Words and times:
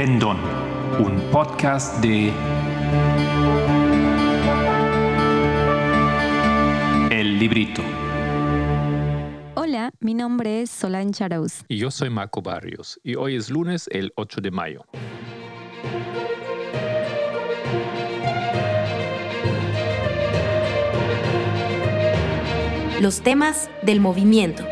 Pendón, 0.00 0.38
un 0.98 1.20
podcast 1.30 2.00
de 2.00 2.32
El 7.10 7.38
Librito. 7.38 7.82
Hola, 9.56 9.92
mi 10.00 10.14
nombre 10.14 10.62
es 10.62 10.70
Solange 10.70 11.22
Arauz. 11.22 11.64
Y 11.68 11.76
yo 11.76 11.90
soy 11.90 12.08
Marco 12.08 12.40
Barrios 12.40 12.98
y 13.04 13.16
hoy 13.16 13.36
es 13.36 13.50
lunes 13.50 13.90
el 13.92 14.14
8 14.16 14.40
de 14.40 14.50
mayo. 14.50 14.86
Los 23.02 23.20
temas 23.20 23.70
del 23.82 24.00
movimiento. 24.00 24.64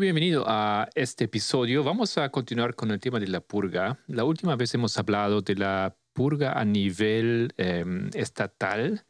Bienvenido 0.00 0.44
a 0.46 0.88
este 0.94 1.24
episodio. 1.24 1.82
Vamos 1.82 2.18
a 2.18 2.28
continuar 2.30 2.76
con 2.76 2.92
el 2.92 3.00
tema 3.00 3.18
de 3.18 3.26
la 3.26 3.40
purga. 3.40 3.98
La 4.06 4.22
última 4.22 4.54
vez 4.54 4.72
hemos 4.74 4.96
hablado 4.96 5.40
de 5.40 5.56
la 5.56 5.96
purga 6.12 6.52
a 6.52 6.64
nivel 6.64 7.52
em, 7.56 8.08
estatal 8.14 9.04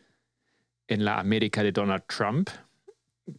en 0.86 1.04
la 1.04 1.18
América 1.18 1.62
de 1.62 1.72
Donald 1.72 2.04
Trump 2.06 2.48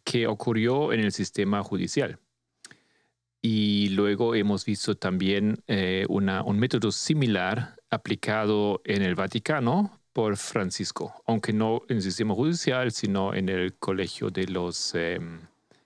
que 0.03 0.27
ocurrió 0.27 0.94
en 0.94 1.00
el 1.00 1.11
sistema 1.11 1.64
judicial. 1.64 2.20
Y 3.42 3.89
luego 3.89 4.36
hemos 4.36 4.64
visto 4.64 4.95
también 4.95 5.64
eh, 5.66 6.05
un 6.08 6.59
método 6.59 6.92
similar 6.92 7.77
aplicado 7.89 8.81
en 8.86 9.02
el 9.02 9.16
Vaticano 9.16 10.00
por 10.14 10.38
Francisco, 10.38 11.16
aunque 11.25 11.52
no 11.52 11.81
en 11.89 11.97
el 11.97 12.03
sistema 12.03 12.36
judicial, 12.36 12.92
sino 12.92 13.33
en 13.33 13.50
el 13.50 13.73
colegio 13.73 14.30
de 14.30 14.45
los 14.45 14.94
em, 14.94 15.39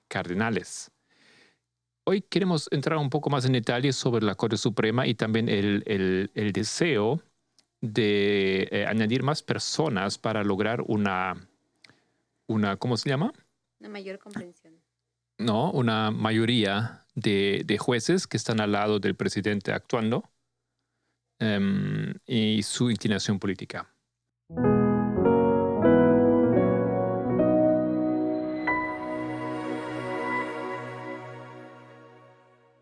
cardenales. 0.09 0.92
Hoy 2.05 2.21
queremos 2.21 2.67
entrar 2.71 2.97
un 2.97 3.09
poco 3.09 3.29
más 3.29 3.45
en 3.45 3.53
detalle 3.53 3.93
sobre 3.93 4.25
la 4.25 4.35
Corte 4.35 4.57
Suprema 4.57 5.07
y 5.07 5.15
también 5.15 5.47
el, 5.47 5.83
el, 5.85 6.51
deseo 6.51 7.21
de 7.79 8.67
eh, 8.71 8.85
añadir 8.85 9.23
más 9.23 9.41
personas 9.41 10.17
para 10.17 10.43
lograr 10.43 10.83
una, 10.85 11.47
una, 12.47 12.75
¿cómo 12.75 12.97
se 12.97 13.09
llama? 13.09 13.31
Una 13.79 13.89
mayor 13.89 14.19
comprensión. 14.19 14.73
No, 15.37 15.71
una 15.71 16.11
mayoría 16.11 17.05
de, 17.15 17.63
de 17.65 17.77
jueces 17.77 18.27
que 18.27 18.35
están 18.35 18.59
al 18.59 18.73
lado 18.73 18.99
del 18.99 19.15
presidente 19.15 19.71
actuando 19.71 20.29
em, 21.39 22.13
y 22.25 22.63
su 22.63 22.91
inclinación 22.91 23.39
política. 23.39 23.89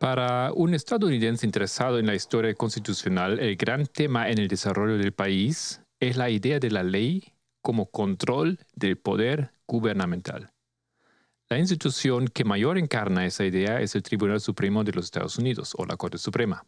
Para 0.02 0.52
un 0.54 0.74
estadounidense 0.74 1.46
interesado 1.46 2.00
en 2.00 2.08
la 2.08 2.16
historia 2.16 2.56
constitucional, 2.56 3.38
el 3.38 3.56
gran 3.56 3.86
tema 3.86 4.32
en 4.32 4.40
el 4.40 4.48
desarrollo 4.48 4.98
del 4.98 5.14
país 5.14 5.80
es 6.00 6.18
la 6.18 6.32
idea 6.32 6.58
de 6.58 6.72
la 6.72 6.82
ley 6.82 7.36
como 7.62 7.86
control 7.86 8.58
del 8.74 8.98
poder 8.98 9.52
gubernamental. 9.68 10.52
La 11.50 11.60
institución 11.60 12.28
que 12.28 12.44
mayor 12.44 12.80
encarna 12.80 13.28
esa 13.28 13.46
idea 13.46 13.80
es 13.80 13.94
el 13.94 14.02
Tribunal 14.02 14.42
Supremo 14.42 14.84
de 14.84 14.92
los 14.92 15.06
Estados 15.06 15.38
Unidos 15.38 15.76
o 15.78 15.86
la 15.86 15.98
Corte 15.98 16.18
Suprema. 16.18 16.66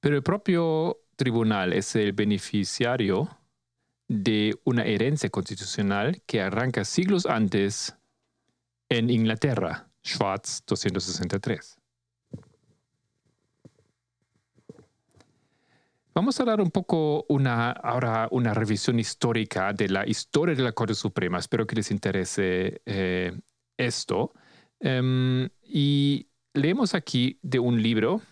Pero 0.00 0.16
el 0.16 0.22
propio 0.22 1.00
tribunal 1.16 1.74
es 1.74 1.94
el 1.94 2.14
beneficiario 2.14 3.36
de 4.08 4.58
una 4.64 4.84
herencia 4.86 5.28
constitucional 5.28 6.22
que 6.24 6.40
arranca 6.40 6.86
siglos 6.86 7.26
antes 7.26 7.94
en 8.88 9.10
Inglaterra, 9.10 9.90
Schwartz 10.02 10.62
263. 10.66 11.83
Vamos 16.14 16.38
a 16.38 16.44
dar 16.44 16.60
un 16.60 16.70
poco 16.70 17.26
una, 17.28 17.72
ahora 17.72 18.28
una 18.30 18.54
revisión 18.54 19.00
histórica 19.00 19.72
de 19.72 19.88
la 19.88 20.06
historia 20.06 20.54
de 20.54 20.62
la 20.62 20.70
Corte 20.70 20.94
Suprema. 20.94 21.38
Espero 21.38 21.66
que 21.66 21.74
les 21.74 21.90
interese 21.90 22.80
eh, 22.86 23.36
esto. 23.76 24.32
Em, 24.78 25.48
y 25.64 26.28
leemos 26.52 26.94
aquí 26.94 27.40
de 27.42 27.58
un 27.58 27.82
libro, 27.82 28.22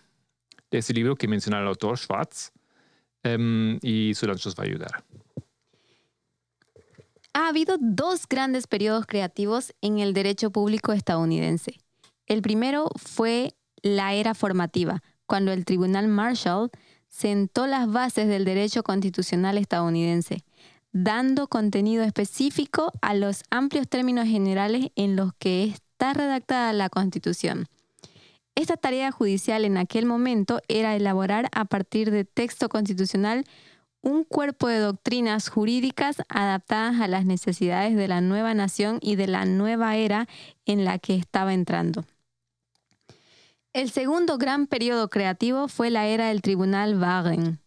de 0.71 0.78
ese 0.78 0.94
libro 0.94 1.16
que 1.16 1.26
menciona 1.26 1.59
el 1.59 1.66
autor 1.66 1.98
Schwartz, 1.98 2.53
um, 3.25 3.78
y 3.82 4.15
Solange 4.15 4.42
nos 4.44 4.54
va 4.54 4.62
a 4.62 4.66
ayudar. 4.66 5.04
Ha 7.34 7.48
habido 7.48 7.78
dos 7.81 8.28
grandes 8.28 8.69
periodos 8.69 9.06
creativos 9.06 9.75
en 9.81 9.98
el 9.98 10.12
derecho 10.12 10.53
público 10.53 10.92
estadounidense. 10.92 11.81
El 12.26 12.42
primero 12.42 12.91
fue 12.94 13.56
la 13.82 14.15
era 14.15 14.34
formativa, 14.34 15.03
cuando 15.26 15.50
el 15.50 15.65
Tribunal 15.65 16.06
Marshall 16.06 16.71
sentó 17.12 17.67
las 17.67 17.93
bases 17.93 18.27
del 18.27 18.47
derecho 18.47 18.83
constitucional 18.83 19.59
estadounidense, 19.59 20.45
dando 20.93 21.47
contenido 21.47 22.03
específico 22.03 22.91
a 23.03 23.15
los 23.15 23.43
amplios 23.50 23.87
términos 23.87 24.27
generales 24.27 24.89
en 24.97 25.15
los 25.15 25.33
que 25.39 25.65
está 25.65 26.15
redactada 26.15 26.72
la 26.72 26.89
Constitución. 26.89 27.67
Esta 28.55 28.77
tarea 28.77 29.12
judicial 29.12 29.65
en 29.65 29.77
aquel 29.77 30.06
momento 30.06 30.61
era 30.69 30.97
elaborar 30.97 31.49
a 31.53 31.67
partir 31.67 32.11
de 32.11 32.25
texto 32.25 32.69
constitucional 32.69 33.45
un 34.01 34.25
cuerpo 34.25 34.69
de 34.69 34.78
doctrinas 34.78 35.49
jurídicas 35.49 36.17
adaptadas 36.28 37.01
a 37.01 37.09
las 37.09 37.25
necesidades 37.25 37.95
de 37.95 38.09
la 38.09 38.21
nueva 38.21 38.53
nación 38.55 38.99
y 39.01 39.17
de 39.17 39.27
la 39.27 39.45
nueva 39.45 39.97
era 39.97 40.28
en 40.65 40.84
la 40.84 40.99
que 40.99 41.15
estaba 41.15 41.55
entrando. 41.55 42.05
El 43.72 43.91
segundo 43.91 44.37
gran 44.37 44.66
periodo 44.66 45.09
creativo 45.09 45.66
fue 45.66 45.88
la 45.88 46.06
era 46.06 46.28
del 46.28 46.43
Tribunal 46.43 47.00
Wagen. 47.00 47.59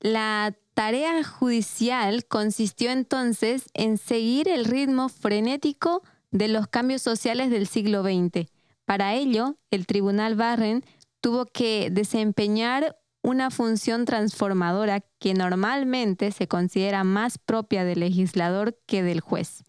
La 0.00 0.56
tarea 0.74 1.22
judicial 1.22 2.24
consistió 2.26 2.90
entonces 2.90 3.70
en 3.72 3.98
seguir 3.98 4.48
el 4.48 4.64
ritmo 4.64 5.08
frenético 5.08 6.02
de 6.32 6.48
los 6.48 6.66
cambios 6.66 7.02
sociales 7.02 7.50
del 7.50 7.68
siglo 7.68 8.02
XX. 8.02 8.50
Para 8.84 9.14
ello, 9.14 9.56
el 9.70 9.86
Tribunal 9.86 10.36
Warren 10.36 10.84
tuvo 11.20 11.46
que 11.46 11.90
desempeñar 11.92 12.96
una 13.22 13.52
función 13.52 14.06
transformadora 14.06 15.04
que 15.20 15.34
normalmente 15.34 16.32
se 16.32 16.48
considera 16.48 17.04
más 17.04 17.38
propia 17.38 17.84
del 17.84 18.00
legislador 18.00 18.76
que 18.86 19.04
del 19.04 19.20
juez. 19.20 19.62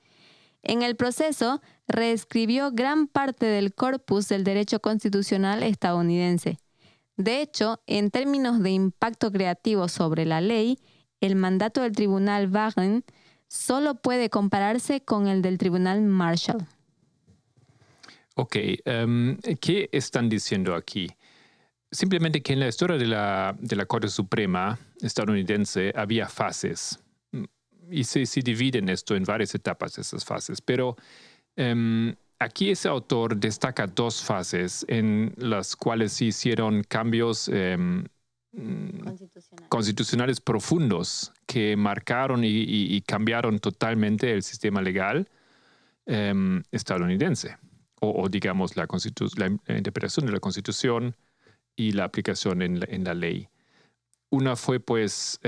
En 0.63 0.83
el 0.83 0.95
proceso, 0.95 1.61
reescribió 1.87 2.71
gran 2.71 3.07
parte 3.07 3.45
del 3.45 3.73
corpus 3.73 4.27
del 4.27 4.43
derecho 4.43 4.79
constitucional 4.79 5.63
estadounidense. 5.63 6.57
De 7.17 7.41
hecho, 7.41 7.81
en 7.87 8.11
términos 8.11 8.61
de 8.61 8.71
impacto 8.71 9.31
creativo 9.31 9.87
sobre 9.87 10.25
la 10.25 10.41
ley, 10.41 10.79
el 11.19 11.35
mandato 11.35 11.81
del 11.81 11.91
Tribunal 11.91 12.49
Wagen 12.51 13.03
solo 13.47 13.95
puede 13.95 14.29
compararse 14.29 15.01
con 15.01 15.27
el 15.27 15.41
del 15.41 15.57
Tribunal 15.57 16.01
Marshall. 16.01 16.65
Ok, 18.35 18.55
em, 18.85 19.37
¿qué 19.59 19.89
están 19.91 20.29
diciendo 20.29 20.73
aquí? 20.73 21.09
Simplemente 21.91 22.41
que 22.41 22.53
en 22.53 22.61
la 22.61 22.69
historia 22.69 22.97
de 22.97 23.05
la, 23.05 23.55
de 23.59 23.75
la 23.75 23.85
Corte 23.85 24.07
Suprema 24.07 24.79
estadounidense 25.01 25.91
había 25.95 26.29
fases 26.29 26.99
y 27.91 28.03
se, 28.05 28.25
se 28.25 28.41
dividen 28.41 28.89
esto 28.89 29.15
en 29.15 29.23
varias 29.23 29.53
etapas, 29.53 29.97
esas 29.97 30.25
fases, 30.25 30.61
pero 30.61 30.95
Em, 31.55 32.15
aquí 32.39 32.71
ese 32.71 32.87
autor 32.87 33.37
destaca 33.37 33.87
dos 33.87 34.23
fases 34.23 34.85
en 34.87 35.33
las 35.37 35.75
cuales 35.75 36.13
se 36.13 36.25
hicieron 36.25 36.83
cambios 36.83 37.49
em, 37.49 38.05
constitucionales. 39.69 40.41
profundos 40.41 41.31
que 41.45 41.75
marcaron 41.75 42.41
y, 42.43 43.01
cambiaron 43.01 43.59
totalmente 43.59 44.33
el 44.33 44.43
sistema 44.43 44.81
legal 44.81 45.27
em, 46.05 46.63
estadounidense, 46.71 47.57
o, 48.01 48.27
digamos 48.27 48.75
la, 48.75 48.87
la, 49.37 49.77
interpretación 49.77 50.25
de 50.25 50.31
la 50.31 50.39
constitución 50.39 51.15
y 51.75 51.91
la 51.91 52.05
aplicación 52.05 52.61
en 52.61 52.79
la, 52.79 52.87
en 52.89 53.03
la 53.03 53.13
ley. 53.13 53.47
Una 54.29 54.55
fue 54.55 54.79
pues 54.79 55.39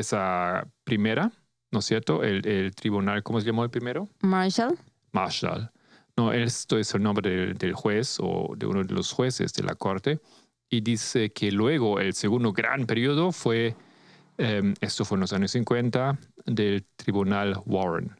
esa 0.00 0.68
primera, 0.84 1.32
¿no 1.70 1.78
es 1.78 1.84
cierto? 1.84 2.22
El, 2.22 2.74
tribunal, 2.74 3.22
¿cómo 3.22 3.40
se 3.40 3.46
llamó 3.46 3.64
el 3.64 3.70
primero? 3.70 4.08
Marshall. 4.22 4.78
Marshall. 5.12 5.70
No, 6.16 6.32
esto 6.32 6.78
es 6.78 6.92
el 6.94 7.02
nombre 7.02 7.54
del, 7.54 7.72
juez 7.72 8.18
o 8.20 8.54
de 8.56 8.66
uno 8.66 8.84
de 8.84 8.94
los 8.94 9.12
jueces 9.12 9.52
de 9.54 9.62
la 9.62 9.74
corte. 9.74 10.20
Y 10.68 10.82
dice 10.82 11.32
que 11.32 11.50
luego 11.50 11.98
el 11.98 12.14
segundo 12.14 12.52
gran 12.52 12.86
periodo 12.86 13.32
fue, 13.32 13.74
em, 14.38 14.74
esto 14.80 15.04
fue 15.04 15.16
en 15.16 15.20
los 15.20 15.32
años 15.32 15.50
50, 15.52 16.18
del 16.46 16.84
tribunal 16.96 17.60
Warren, 17.64 18.16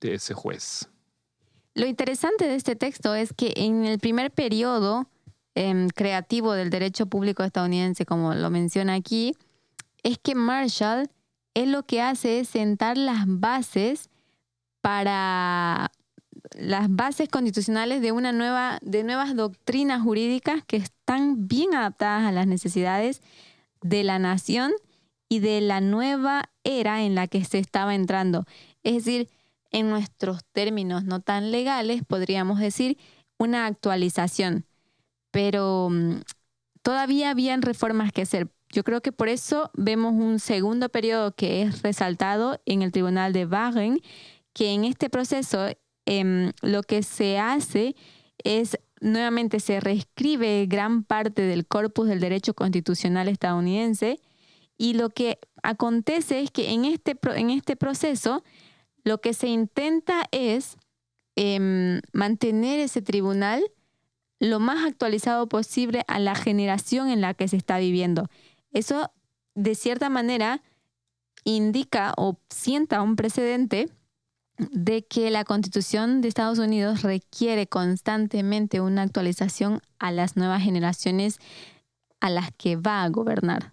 de 0.00 0.14
ese 0.14 0.34
juez. 0.34 0.88
Lo 1.74 1.86
interesante 1.86 2.46
de 2.46 2.56
este 2.56 2.76
texto 2.76 3.14
es 3.14 3.32
que 3.32 3.52
en 3.56 3.84
el 3.84 3.98
primer 3.98 4.30
periodo 4.30 5.08
em, 5.54 5.88
creativo 5.88 6.52
del 6.52 6.70
derecho 6.70 7.06
público 7.06 7.42
estadounidense, 7.42 8.06
como 8.06 8.34
lo 8.34 8.50
menciona 8.50 8.94
aquí, 8.94 9.34
es 10.02 10.18
que 10.18 10.34
Marshall 10.34 11.10
es 11.54 11.68
lo 11.68 11.84
que 11.84 12.00
hace 12.00 12.40
es 12.40 12.48
sentar 12.48 12.96
las 12.96 13.24
bases 13.26 14.10
para 14.80 15.90
las 16.56 16.88
bases 16.88 17.28
constitucionales 17.28 18.00
de 18.00 18.12
una 18.12 18.32
nueva 18.32 18.78
de 18.82 19.04
nuevas 19.04 19.36
doctrinas 19.36 20.02
jurídicas 20.02 20.64
que 20.64 20.76
están 20.76 21.48
bien 21.48 21.74
adaptadas 21.74 22.24
a 22.24 22.32
las 22.32 22.46
necesidades 22.46 23.22
de 23.82 24.04
la 24.04 24.18
nación 24.18 24.72
y 25.28 25.40
de 25.40 25.60
la 25.60 25.80
nueva 25.80 26.50
era 26.64 27.02
en 27.02 27.14
la 27.14 27.28
que 27.28 27.44
se 27.44 27.58
estaba 27.58 27.94
entrando. 27.94 28.44
Es 28.82 29.04
decir, 29.04 29.28
en 29.70 29.88
nuestros 29.88 30.44
términos 30.52 31.04
no 31.04 31.20
tan 31.20 31.52
legales, 31.52 32.02
podríamos 32.04 32.58
decir 32.58 32.98
una 33.38 33.66
actualización, 33.66 34.66
pero 35.30 35.88
mm, 35.90 36.22
todavía 36.82 37.30
habían 37.30 37.62
reformas 37.62 38.12
que 38.12 38.22
hacer. 38.22 38.50
Yo 38.72 38.84
creo 38.84 39.00
que 39.00 39.12
por 39.12 39.28
eso 39.28 39.70
vemos 39.74 40.14
un 40.14 40.38
segundo 40.38 40.88
periodo 40.88 41.34
que 41.34 41.62
es 41.62 41.82
resaltado 41.82 42.60
en 42.66 42.82
el 42.82 42.92
Tribunal 42.92 43.32
de 43.32 43.46
Wagen, 43.46 44.00
que 44.52 44.72
en 44.72 44.84
este 44.84 45.10
proceso 45.10 45.68
em, 46.06 46.52
lo 46.62 46.82
que 46.82 47.02
se 47.02 47.38
hace 47.38 47.96
es 48.44 48.78
nuevamente 49.00 49.60
se 49.60 49.80
reescribe 49.80 50.66
gran 50.66 51.04
parte 51.04 51.42
del 51.42 51.66
corpus 51.66 52.08
del 52.08 52.20
derecho 52.20 52.54
constitucional 52.54 53.28
estadounidense 53.28 54.20
y 54.76 54.94
lo 54.94 55.10
que 55.10 55.38
acontece 55.62 56.40
es 56.40 56.50
que 56.50 56.70
en 56.70 56.84
este, 56.84 57.18
en 57.34 57.50
este 57.50 57.76
proceso 57.76 58.42
lo 59.04 59.20
que 59.20 59.34
se 59.34 59.48
intenta 59.48 60.24
es 60.32 60.76
em, 61.36 62.00
mantener 62.12 62.80
ese 62.80 63.02
tribunal 63.02 63.62
lo 64.38 64.58
más 64.58 64.86
actualizado 64.86 65.48
posible 65.48 66.02
a 66.08 66.18
la 66.18 66.34
generación 66.34 67.10
en 67.10 67.20
la 67.20 67.34
que 67.34 67.46
se 67.46 67.56
está 67.56 67.78
viviendo. 67.78 68.28
Eso, 68.72 69.12
de 69.54 69.74
cierta 69.74 70.08
manera, 70.08 70.62
indica 71.44 72.14
o 72.16 72.38
sienta 72.48 73.02
un 73.02 73.16
precedente 73.16 73.88
de 74.58 75.06
que 75.06 75.30
la 75.30 75.44
Constitución 75.44 76.20
de 76.20 76.28
Estados 76.28 76.58
Unidos 76.58 77.02
requiere 77.02 77.66
constantemente 77.66 78.80
una 78.80 79.02
actualización 79.02 79.80
a 79.98 80.12
las 80.12 80.36
nuevas 80.36 80.62
generaciones 80.62 81.38
a 82.20 82.28
las 82.28 82.52
que 82.52 82.76
va 82.76 83.02
a 83.02 83.08
gobernar. 83.08 83.72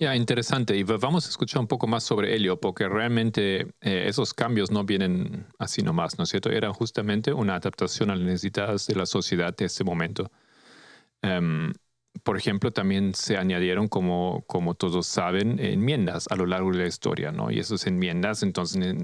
Ya, 0.00 0.16
interesante. 0.16 0.76
Y 0.76 0.82
vamos 0.82 1.26
a 1.26 1.28
escuchar 1.28 1.60
un 1.60 1.68
poco 1.68 1.86
más 1.86 2.02
sobre 2.02 2.34
ello, 2.34 2.58
porque 2.58 2.88
realmente 2.88 3.68
eh, 3.82 4.04
esos 4.08 4.32
cambios 4.32 4.70
no 4.70 4.82
vienen 4.84 5.46
así 5.58 5.82
nomás, 5.82 6.16
¿no 6.16 6.24
es 6.24 6.30
cierto? 6.30 6.50
Eran 6.50 6.72
justamente 6.72 7.32
una 7.34 7.56
adaptación 7.56 8.10
a 8.10 8.16
las 8.16 8.24
necesidades 8.24 8.86
de 8.86 8.94
la 8.96 9.04
sociedad 9.04 9.54
de 9.54 9.66
ese 9.66 9.84
momento. 9.84 10.32
Em, 11.20 11.72
por 12.22 12.36
ejemplo, 12.36 12.72
también 12.72 13.14
se 13.14 13.36
añadieron, 13.36 13.88
como, 13.88 14.44
como 14.46 14.74
todos 14.74 15.06
saben, 15.06 15.58
enmiendas 15.58 16.26
a 16.30 16.36
lo 16.36 16.46
largo 16.46 16.72
de 16.72 16.78
la 16.78 16.86
historia, 16.86 17.32
¿no? 17.32 17.50
Y 17.50 17.58
esas 17.58 17.86
enmiendas 17.86 18.42
entonces 18.42 18.96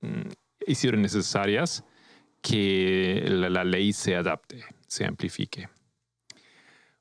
mm, 0.00 0.28
hicieron 0.66 1.02
necesarias 1.02 1.84
que 2.42 3.24
la, 3.26 3.64
ley 3.64 3.92
se 3.92 4.16
adapte, 4.16 4.62
se 4.86 5.06
amplifique. 5.06 5.68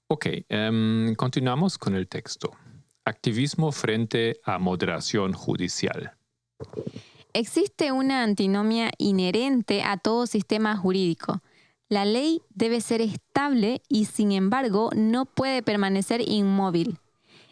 Ok, 0.08 0.28
em, 0.48 1.16
continuamos 1.16 1.78
con 1.78 1.96
el 1.96 2.08
texto. 2.08 2.52
Activismo 3.04 3.72
frente 3.72 4.40
a 4.46 4.58
moderación 4.58 5.34
judicial. 5.34 6.14
Existe 7.34 7.92
una 7.92 8.24
antinomia 8.24 8.92
inherente 8.98 9.84
a 9.84 9.98
todo 9.98 10.28
sistema 10.28 10.78
jurídico. 10.78 11.42
La 11.90 12.06
ley 12.06 12.42
debe 12.50 12.82
ser 12.82 13.02
estable 13.02 13.82
y 13.88 14.06
sin 14.06 14.32
embargo 14.32 14.90
no 14.96 15.26
puede 15.26 15.62
permanecer 15.62 16.28
inmóvil. 16.28 16.98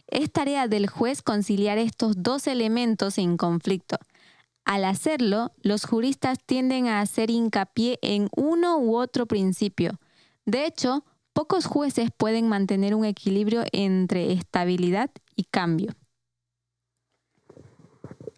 Es 0.07 0.31
tarea 0.31 0.67
del 0.67 0.87
juez 0.87 1.21
conciliar 1.21 1.77
estos 1.77 2.15
dos 2.17 2.47
elementos 2.47 3.17
en 3.17 3.37
conflicto. 3.37 3.97
Al 4.65 4.85
hacerlo, 4.85 5.51
los 5.61 5.85
juristas 5.85 6.37
tienden 6.45 6.87
a 6.87 7.01
hacer 7.01 7.29
hincapié 7.29 7.97
en 8.01 8.29
uno 8.35 8.77
u 8.77 8.97
otro 8.97 9.25
principio. 9.25 9.99
De 10.45 10.65
hecho, 10.65 11.03
pocos 11.33 11.65
jueces 11.65 12.09
pueden 12.15 12.47
mantener 12.47 12.93
un 12.95 13.05
equilibrio 13.05 13.63
entre 13.71 14.33
estabilidad 14.33 15.11
y 15.35 15.45
cambio. 15.45 15.93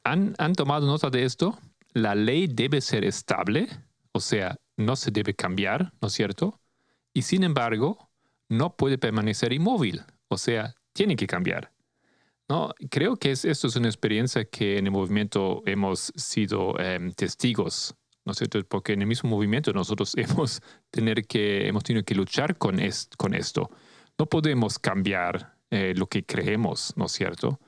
¿Han, 0.03 0.53
tomado 0.55 0.85
nota 0.85 1.09
de 1.09 1.23
esto? 1.23 1.57
La 1.93 2.13
ley 2.13 2.47
debe 2.47 2.81
ser 2.81 3.05
estable, 3.05 3.69
o 4.11 4.19
sea, 4.19 4.57
no 4.77 4.95
se 4.95 5.11
debe 5.11 5.33
cambiar, 5.33 5.93
¿no 6.01 6.07
es 6.07 6.13
cierto? 6.13 6.59
Y 7.13 7.23
sin 7.23 7.43
embargo, 7.43 8.09
no 8.49 8.75
puede 8.75 8.97
permanecer 8.97 9.53
inmóvil, 9.53 10.01
o 10.27 10.37
sea, 10.37 10.75
tiene 10.93 11.15
que 11.15 11.27
cambiar. 11.27 11.71
No, 12.49 12.73
creo 12.89 13.17
que 13.17 13.31
esto 13.31 13.67
es 13.67 13.75
una 13.75 13.87
experiencia 13.87 14.45
que 14.45 14.77
en 14.77 14.85
el 14.87 14.91
movimiento 14.91 15.63
hemos 15.65 16.11
sido 16.15 16.77
em, 16.79 17.11
testigos 17.11 17.95
¿no 18.25 18.31
es 18.31 18.37
cierto? 18.37 18.63
Porque 18.67 18.93
en 18.93 19.01
el 19.01 19.07
mismo 19.07 19.29
movimiento 19.29 19.73
nosotros 19.73 20.13
hemos, 20.17 20.61
tener 20.89 21.25
que, 21.25 21.67
hemos 21.67 21.83
tenido 21.83 22.03
que 22.03 22.15
luchar 22.15 22.57
con, 22.57 22.79
con 23.17 23.33
esto. 23.33 23.69
No 24.17 24.27
podemos 24.27 24.79
cambiar 24.79 25.57
eh, 25.69 25.93
lo 25.95 26.07
que 26.07 26.25
creemos, 26.25 26.93
¿no 26.95 27.05
es 27.05 27.11
cierto? 27.11 27.59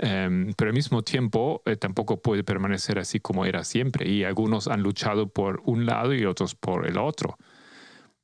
Em, 0.00 0.52
pero 0.54 0.70
al 0.70 0.74
mismo 0.74 1.02
tiempo 1.02 1.60
eh, 1.64 1.74
tampoco 1.74 2.22
puede 2.22 2.44
permanecer 2.44 3.00
así 3.00 3.18
como 3.18 3.44
era 3.44 3.64
siempre 3.64 4.08
y 4.08 4.22
algunos 4.22 4.68
han 4.68 4.80
luchado 4.80 5.28
por 5.28 5.60
un 5.64 5.86
lado 5.86 6.14
y 6.14 6.24
otros 6.24 6.54
por 6.54 6.86
el 6.86 6.98
otro. 6.98 7.36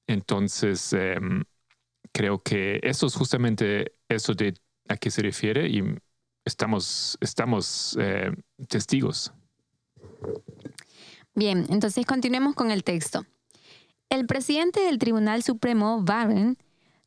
Entonces, 0.06 0.92
em, 0.92 1.42
creo 2.12 2.40
que 2.42 2.78
eso 2.82 3.06
es 3.06 3.14
justamente 3.16 3.92
eso 4.08 4.34
de 4.34 4.54
a 4.88 4.96
qué 4.96 5.10
se 5.10 5.22
refiere 5.22 5.68
y 5.68 5.82
estamos, 6.44 7.18
estamos 7.20 7.98
eh, 8.00 8.30
testigos. 8.68 9.32
Bien, 11.34 11.66
entonces 11.70 12.06
continuemos 12.06 12.54
con 12.54 12.70
el 12.70 12.84
texto. 12.84 13.26
El 14.10 14.26
presidente 14.26 14.80
del 14.80 14.98
Tribunal 14.98 15.42
Supremo, 15.42 16.02
Barron, 16.02 16.56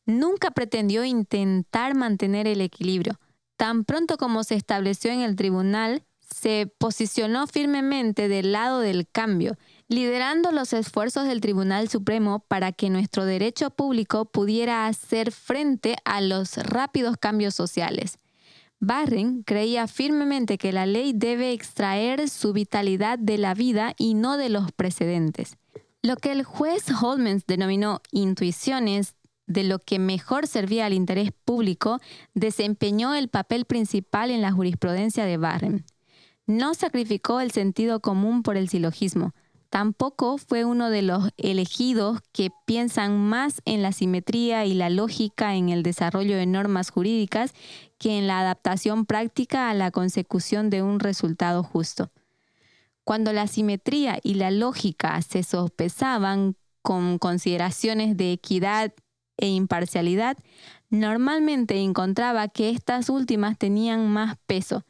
nunca 0.06 0.52
pretendió 0.52 1.06
intentar 1.06 1.96
mantener 1.96 2.48
el 2.48 2.60
equilibrio. 2.60 3.18
Tan 3.58 3.86
pronto 3.86 4.18
como 4.18 4.44
se 4.44 4.56
estableció 4.56 5.12
en 5.12 5.22
el 5.22 5.36
tribunal, 5.36 6.04
se 6.34 6.72
posicionó 6.78 7.48
firmemente 7.48 8.28
del 8.28 8.52
lado 8.52 8.80
del 8.80 9.08
cambio, 9.10 9.58
liderando 9.88 10.52
los 10.52 10.74
esfuerzos 10.74 11.26
del 11.26 11.42
Tribunal 11.42 11.90
Supremo 11.90 12.44
para 12.48 12.72
que 12.72 12.90
nuestro 12.90 13.26
derecho 13.26 13.72
público 13.72 14.26
pudiera 14.26 14.86
hacer 14.88 15.32
frente 15.32 15.96
a 16.06 16.22
los 16.22 16.58
rápidos 16.58 17.18
cambios 17.18 17.56
sociales. 17.56 18.20
Barren 18.80 19.42
creía 19.42 19.88
firmemente 19.88 20.58
que 20.58 20.72
la 20.72 20.86
ley 20.86 21.14
debe 21.16 21.52
extraer 21.52 22.30
su 22.30 22.54
vitalidad 22.54 23.18
de 23.18 23.40
la 23.40 23.56
vida 23.56 23.94
y 23.98 24.14
no 24.14 24.38
de 24.38 24.50
los 24.50 24.72
precedentes. 24.72 25.58
Lo 26.04 26.16
que 26.18 26.32
el 26.32 26.44
juez 26.44 26.86
Holmens 27.02 27.48
denominó 27.48 28.02
intuiciones 28.12 29.16
de 29.48 29.64
lo 29.64 29.80
que 29.80 29.98
mejor 29.98 30.46
servía 30.46 30.86
al 30.86 30.94
interés 30.94 31.32
público 31.46 32.00
desempeñó 32.34 33.16
el 33.16 33.30
papel 33.30 33.66
principal 33.66 34.30
en 34.30 34.42
la 34.42 34.52
jurisprudencia 34.52 35.26
de 35.26 35.38
Barren. 35.38 35.86
No 36.46 36.74
sacrificó 36.74 37.42
el 37.42 37.52
sentido 37.52 38.00
común 38.00 38.44
por 38.44 38.56
el 38.56 38.70
silogismo, 38.70 39.34
Tampoco 39.70 40.38
fue 40.38 40.64
uno 40.64 40.90
de 40.90 41.02
los 41.02 41.30
elegidos 41.38 42.20
que 42.32 42.52
piensan 42.66 43.20
más 43.20 43.62
en 43.66 43.82
la 43.82 43.92
simetría 43.92 44.66
y 44.66 44.74
la 44.74 44.90
lógica 44.90 45.56
en 45.56 45.70
el 45.70 45.84
desarrollo 45.84 46.38
de 46.38 46.46
normas 46.46 46.90
jurídicas 46.90 47.54
que 47.98 48.18
en 48.18 48.28
la 48.28 48.40
adaptación 48.40 49.06
práctica 49.06 49.70
a 49.70 49.74
la 49.74 49.92
consecución 49.92 50.70
de 50.70 50.84
un 50.84 51.00
resultado 51.00 51.64
justo. 51.64 52.12
Cuando 53.04 53.34
la 53.34 53.48
simetría 53.48 54.20
y 54.24 54.36
la 54.36 54.52
lógica 54.52 55.22
se 55.22 55.44
sospesaban 55.44 56.56
con 56.82 57.18
consideraciones 57.18 58.16
de 58.16 58.32
equidad 58.32 58.94
e 59.38 59.48
imparcialidad, 59.48 60.38
normalmente 60.90 61.80
encontraba 61.82 62.48
que 62.48 62.70
estas 62.70 63.10
últimas 63.10 63.58
tenían 63.58 64.10
más 64.10 64.38
peso. 64.46 64.86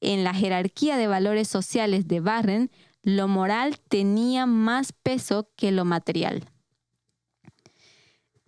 En 0.00 0.24
la 0.24 0.34
jerarquía 0.34 0.96
de 0.96 1.06
valores 1.06 1.48
sociales 1.48 2.06
de 2.06 2.20
Barren, 2.20 2.70
lo 3.02 3.28
moral 3.28 3.78
tenía 3.88 4.46
más 4.46 4.92
peso 4.92 5.48
que 5.56 5.72
lo 5.72 5.84
material. 5.84 6.44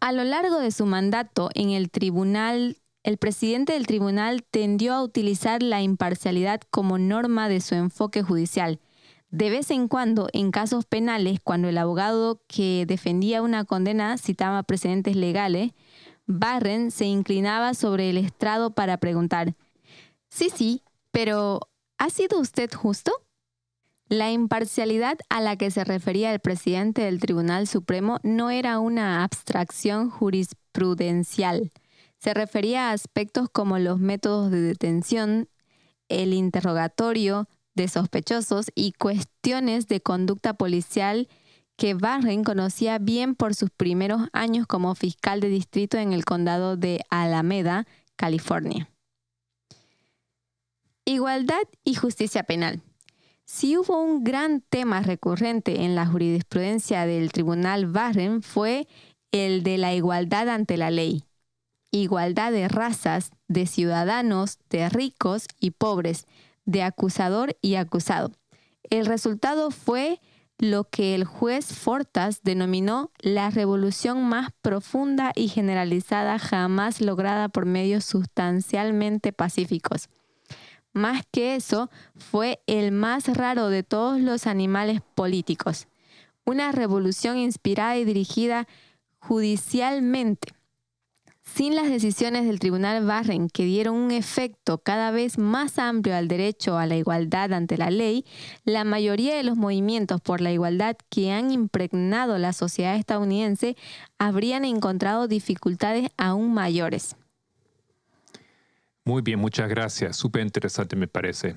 A 0.00 0.12
lo 0.12 0.24
largo 0.24 0.58
de 0.60 0.70
su 0.70 0.86
mandato 0.86 1.50
en 1.54 1.70
el 1.70 1.90
tribunal, 1.90 2.76
el 3.02 3.18
presidente 3.18 3.72
del 3.72 3.86
tribunal 3.86 4.44
tendió 4.44 4.94
a 4.94 5.02
utilizar 5.02 5.62
la 5.62 5.82
imparcialidad 5.82 6.60
como 6.70 6.98
norma 6.98 7.48
de 7.48 7.60
su 7.60 7.74
enfoque 7.74 8.22
judicial. 8.22 8.80
De 9.30 9.50
vez 9.50 9.70
en 9.70 9.88
cuando, 9.88 10.28
en 10.32 10.50
casos 10.50 10.86
penales, 10.86 11.38
cuando 11.42 11.68
el 11.68 11.76
abogado 11.76 12.40
que 12.46 12.84
defendía 12.86 13.42
una 13.42 13.64
condena 13.64 14.16
citaba 14.16 14.62
precedentes 14.62 15.16
legales, 15.16 15.72
Barren 16.26 16.90
se 16.90 17.04
inclinaba 17.04 17.74
sobre 17.74 18.08
el 18.08 18.16
estrado 18.16 18.74
para 18.74 18.96
preguntar, 18.96 19.54
sí, 20.30 20.50
sí, 20.54 20.82
pero 21.10 21.60
¿ha 21.98 22.08
sido 22.08 22.40
usted 22.40 22.70
justo? 22.72 23.12
La 24.08 24.30
imparcialidad 24.30 25.18
a 25.28 25.42
la 25.42 25.56
que 25.56 25.70
se 25.70 25.84
refería 25.84 26.32
el 26.32 26.40
presidente 26.40 27.02
del 27.02 27.20
Tribunal 27.20 27.66
Supremo 27.66 28.20
no 28.22 28.48
era 28.48 28.78
una 28.78 29.22
abstracción 29.22 30.08
jurisprudencial. 30.08 31.70
Se 32.16 32.32
refería 32.32 32.88
a 32.88 32.92
aspectos 32.92 33.50
como 33.50 33.78
los 33.78 33.98
métodos 33.98 34.50
de 34.50 34.62
detención, 34.62 35.50
el 36.08 36.32
interrogatorio 36.32 37.46
de 37.78 37.88
sospechosos 37.88 38.70
y 38.74 38.92
cuestiones 38.92 39.88
de 39.88 40.02
conducta 40.02 40.52
policial 40.54 41.28
que 41.76 41.94
Barren 41.94 42.42
conocía 42.42 42.98
bien 42.98 43.36
por 43.36 43.54
sus 43.54 43.70
primeros 43.70 44.22
años 44.32 44.66
como 44.66 44.94
fiscal 44.96 45.40
de 45.40 45.48
distrito 45.48 45.96
en 45.96 46.12
el 46.12 46.24
condado 46.24 46.76
de 46.76 47.00
Alameda, 47.08 47.86
California. 48.16 48.90
Igualdad 51.04 51.62
y 51.84 51.94
justicia 51.94 52.42
penal. 52.42 52.82
Si 53.46 53.76
hubo 53.78 54.02
un 54.02 54.24
gran 54.24 54.60
tema 54.60 55.00
recurrente 55.00 55.84
en 55.84 55.94
la 55.94 56.04
jurisprudencia 56.04 57.06
del 57.06 57.32
Tribunal 57.32 57.86
Barren 57.86 58.42
fue 58.42 58.88
el 59.30 59.62
de 59.62 59.78
la 59.78 59.94
igualdad 59.94 60.48
ante 60.48 60.76
la 60.76 60.90
ley. 60.90 61.24
Igualdad 61.92 62.50
de 62.52 62.68
razas, 62.68 63.30
de 63.46 63.66
ciudadanos, 63.66 64.58
de 64.68 64.88
ricos 64.88 65.46
y 65.60 65.70
pobres, 65.70 66.26
de 66.68 66.82
acusador 66.82 67.56
y 67.60 67.74
acusado. 67.74 68.32
El 68.90 69.06
resultado 69.06 69.70
fue 69.70 70.20
lo 70.58 70.84
que 70.84 71.14
el 71.14 71.24
juez 71.24 71.66
Fortas 71.66 72.42
denominó 72.42 73.12
la 73.20 73.50
revolución 73.50 74.24
más 74.24 74.50
profunda 74.60 75.32
y 75.34 75.48
generalizada 75.48 76.38
jamás 76.38 77.00
lograda 77.00 77.48
por 77.48 77.64
medios 77.64 78.04
sustancialmente 78.04 79.32
pacíficos 79.32 80.08
más 80.98 81.22
que 81.30 81.54
eso, 81.54 81.90
fue 82.16 82.60
el 82.66 82.92
más 82.92 83.28
raro 83.28 83.68
de 83.68 83.82
todos 83.82 84.20
los 84.20 84.46
animales 84.46 85.00
políticos. 85.14 85.86
Una 86.44 86.72
revolución 86.72 87.38
inspirada 87.38 87.96
y 87.96 88.04
dirigida 88.04 88.66
judicialmente. 89.18 90.54
Sin 91.54 91.74
las 91.74 91.88
decisiones 91.90 92.46
del 92.46 92.60
Tribunal 92.60 93.04
Barren 93.04 93.48
que 93.48 93.64
dieron 93.64 93.96
un 93.96 94.10
efecto 94.12 94.78
cada 94.78 95.10
vez 95.10 95.38
más 95.38 95.78
amplio 95.78 96.14
al 96.14 96.28
derecho 96.28 96.78
a 96.78 96.86
la 96.86 96.96
igualdad 96.96 97.52
ante 97.52 97.76
la 97.76 97.90
ley, 97.90 98.24
la 98.64 98.84
mayoría 98.84 99.34
de 99.34 99.42
los 99.42 99.56
movimientos 99.56 100.20
por 100.20 100.40
la 100.40 100.52
igualdad 100.52 100.96
que 101.10 101.32
han 101.32 101.50
impregnado 101.50 102.38
la 102.38 102.52
sociedad 102.52 102.94
estadounidense 102.94 103.76
habrían 104.18 104.64
encontrado 104.64 105.26
dificultades 105.26 106.10
aún 106.16 106.54
mayores. 106.54 107.16
Muy 109.04 109.22
bien, 109.22 109.40
muchas 109.40 109.68
gracias. 109.68 110.16
Súper 110.16 110.42
interesante 110.42 110.94
me 110.94 111.08
parece. 111.08 111.56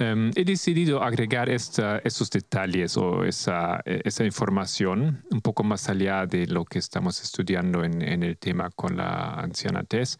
Em, 0.00 0.30
he 0.36 0.44
decidido 0.44 1.02
agregar 1.02 1.48
esos 1.48 2.30
detalles 2.30 2.96
o 2.96 3.24
esa, 3.24 3.82
información 4.24 5.24
un 5.30 5.40
poco 5.40 5.64
más 5.64 5.88
allá 5.88 6.24
de 6.24 6.46
lo 6.46 6.64
que 6.64 6.78
estamos 6.78 7.20
estudiando 7.20 7.82
en, 7.82 8.22
el 8.22 8.38
tema 8.38 8.70
con 8.70 8.96
la 8.96 9.34
anciana 9.34 9.82
Tess, 9.82 10.18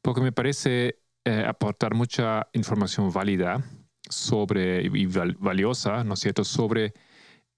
porque 0.00 0.22
me 0.22 0.32
parece 0.32 1.00
eh, 1.26 1.44
aportar 1.46 1.94
mucha 1.94 2.48
información 2.54 3.12
válida 3.12 3.62
sobre, 4.08 4.82
y 4.84 5.06
valiosa, 5.06 6.02
¿no 6.02 6.14
es 6.14 6.20
cierto?, 6.20 6.42
sobre 6.42 6.94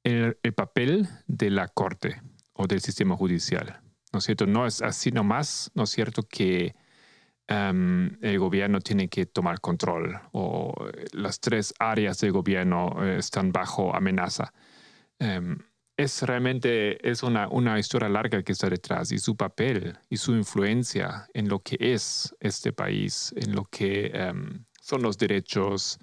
el, 0.02 0.37
el, 0.42 0.54
papel 0.54 1.09
de 1.28 1.50
la 1.50 1.69
Corte 1.69 2.21
o 2.54 2.66
del 2.66 2.81
sistema 2.81 3.16
judicial. 3.16 3.81
¿No 4.12 4.19
es 4.19 4.25
cierto? 4.25 4.47
No 4.47 4.66
es 4.66 4.83
así 4.83 5.12
nomás, 5.12 5.71
¿no 5.75 5.85
es 5.85 5.90
cierto?, 5.90 6.25
que 6.25 6.75
Em, 7.49 8.19
el 8.23 8.39
gobierno 8.39 8.81
tiene 8.81 9.09
que 9.09 9.27
tomar 9.27 9.61
control 9.61 10.19
o 10.33 10.73
las 11.13 11.41
tres 11.41 11.75
áreas 11.79 12.19
del 12.21 12.33
gobierno 12.33 12.95
eh, 13.05 13.19
están 13.19 13.51
bajo 13.53 13.95
amenaza. 13.95 14.53
Em, 15.19 15.59
es 15.97 16.23
realmente 16.23 17.07
es 17.09 17.23
una, 17.23 17.49
una, 17.49 17.79
historia 17.79 18.09
larga 18.09 18.43
que 18.43 18.53
está 18.53 18.71
detrás 18.71 19.13
y 19.13 19.19
su 19.19 19.37
papel 19.37 19.99
y 20.09 20.17
su 20.17 20.33
influencia 20.35 21.29
en 21.35 21.49
lo 21.49 21.61
que 21.61 21.77
es 21.81 22.35
este 22.41 22.73
país, 22.73 23.35
en 23.37 23.55
lo 23.55 23.65
que 23.65 24.07
em, 24.15 24.65
son 24.81 25.03
los 25.03 25.19
derechos, 25.19 25.99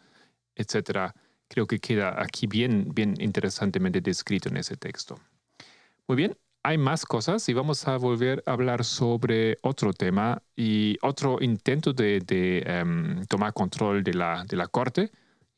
etcétera, 0.55 1.15
creo 1.48 1.65
que 1.67 1.79
queda 1.79 2.22
aquí 2.22 2.48
bien, 2.48 2.93
bien 2.93 3.15
interesantemente 3.19 4.01
descrito 4.01 4.50
en 4.50 4.58
ese 4.58 4.77
texto. 4.77 5.19
Muy 6.08 6.17
bien, 6.17 6.38
hay 6.69 6.77
más 6.77 7.03
cosas 7.03 7.49
y 7.49 7.53
vamos 7.53 7.88
a 7.88 7.97
volver 7.97 8.43
a 8.45 8.51
hablar 8.51 8.85
sobre 8.85 9.57
otro 9.63 9.91
tema 9.91 10.43
y 10.55 10.99
otro 11.01 11.39
intento 11.41 11.93
de, 11.93 12.21
em, 12.63 13.25
tomar 13.25 13.53
control 13.53 14.03
de 14.03 14.13
la, 14.13 14.43
de 14.47 14.55
la 14.55 14.67
corte, 14.67 15.09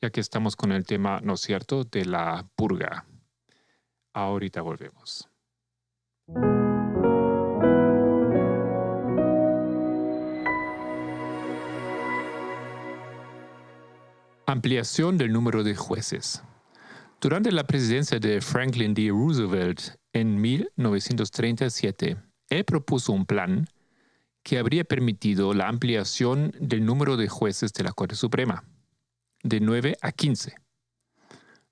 ya 0.02 0.10
que 0.10 0.22
estamos 0.22 0.56
con 0.56 0.72
el 0.72 0.86
tema, 0.86 1.20
¿no 1.22 1.34
es 1.34 1.42
cierto?, 1.42 1.84
de 1.84 2.06
la 2.06 2.48
purga. 2.56 3.06
Ahorita 4.14 4.62
volvemos. 4.62 5.28
Ampliación 14.46 15.18
del 15.18 15.34
número 15.34 15.66
de 15.66 15.76
jueces. 15.76 16.42
Durante 17.22 17.52
la 17.52 17.68
presidencia 17.68 18.20
de 18.20 18.42
Franklin 18.42 18.96
D. 18.96 19.10
Roosevelt 19.10 19.80
en 20.12 20.42
1937, 20.42 22.18
él 22.50 22.66
propuso 22.66 23.14
un 23.14 23.28
plan 23.28 23.70
que 24.42 24.58
habría 24.58 24.84
permitido 24.86 25.54
la 25.54 25.68
ampliación 25.68 26.52
del 26.60 26.84
número 26.84 27.18
de 27.18 27.30
jueces 27.30 27.74
de 27.74 27.84
la 27.84 27.92
Corte 27.92 28.16
Suprema, 28.16 28.64
de 29.44 29.60
9 29.60 29.98
a 30.02 30.12
15. 30.12 30.56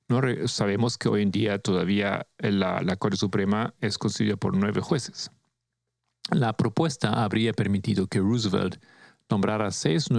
No 0.07 0.21
sabemos 0.47 0.99
que 0.99 1.09
hoy 1.09 1.23
en 1.23 1.31
día 1.31 1.57
todavía 1.57 2.27
la, 2.37 2.83
la 2.83 2.95
Corte 2.97 3.17
Suprema 3.17 3.73
es 3.81 3.97
constituida 3.97 4.37
por 4.37 4.55
nueve 4.55 4.81
jueces. 4.81 5.31
La 6.29 6.53
propuesta 6.53 7.23
habría 7.23 7.53
permitido 7.53 8.05
que 8.05 8.19
Roosevelt 8.19 8.79
nombrara 9.27 9.71
seis 9.71 10.09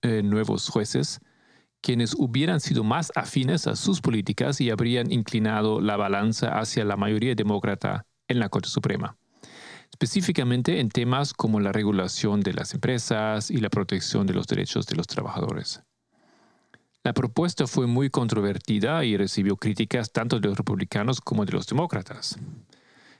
eh, 0.00 0.22
nuevos 0.22 0.70
jueces 0.70 1.20
quienes 1.82 2.14
hubieran 2.14 2.60
sido 2.60 2.84
más 2.84 3.12
afines 3.14 3.66
a 3.66 3.76
sus 3.76 4.00
políticas 4.00 4.60
y 4.60 4.70
habrían 4.70 5.12
inclinado 5.12 5.80
la 5.80 5.96
balanza 5.96 6.58
hacia 6.58 6.84
la 6.84 6.96
mayoría 6.96 7.34
demócrata 7.34 8.06
en 8.28 8.38
la 8.38 8.48
Corte 8.48 8.68
Suprema, 8.68 9.16
específicamente 9.90 10.80
en 10.80 10.88
temas 10.88 11.34
como 11.34 11.60
la 11.60 11.72
regulación 11.72 12.40
de 12.40 12.54
las 12.54 12.72
empresas 12.72 13.50
y 13.50 13.58
la 13.58 13.68
protección 13.68 14.26
de 14.26 14.34
los 14.34 14.46
derechos 14.46 14.86
de 14.86 14.96
los 14.96 15.06
trabajadores. 15.06 15.82
La 17.04 17.12
propuesta 17.12 17.66
fue 17.66 17.88
muy 17.88 18.10
controvertida 18.10 19.04
y 19.04 19.16
recibió 19.16 19.56
críticas 19.56 20.12
tanto 20.12 20.38
de 20.38 20.48
los 20.48 20.56
republicanos 20.56 21.20
como 21.20 21.44
de 21.44 21.52
los 21.52 21.66
demócratas. 21.66 22.38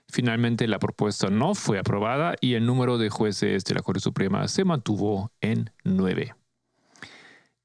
Finalmente, 0.07 0.67
la 0.67 0.79
propuesta 0.79 1.29
no 1.29 1.53
fue 1.53 1.79
aprobada 1.79 2.35
y 2.39 2.53
el 2.53 2.65
número 2.65 2.97
de 2.97 3.09
jueces 3.09 3.65
de 3.65 3.73
la 3.73 3.81
Corte 3.81 3.99
Suprema 3.99 4.47
se 4.47 4.63
mantuvo 4.63 5.31
en 5.41 5.69
nueve. 5.83 6.33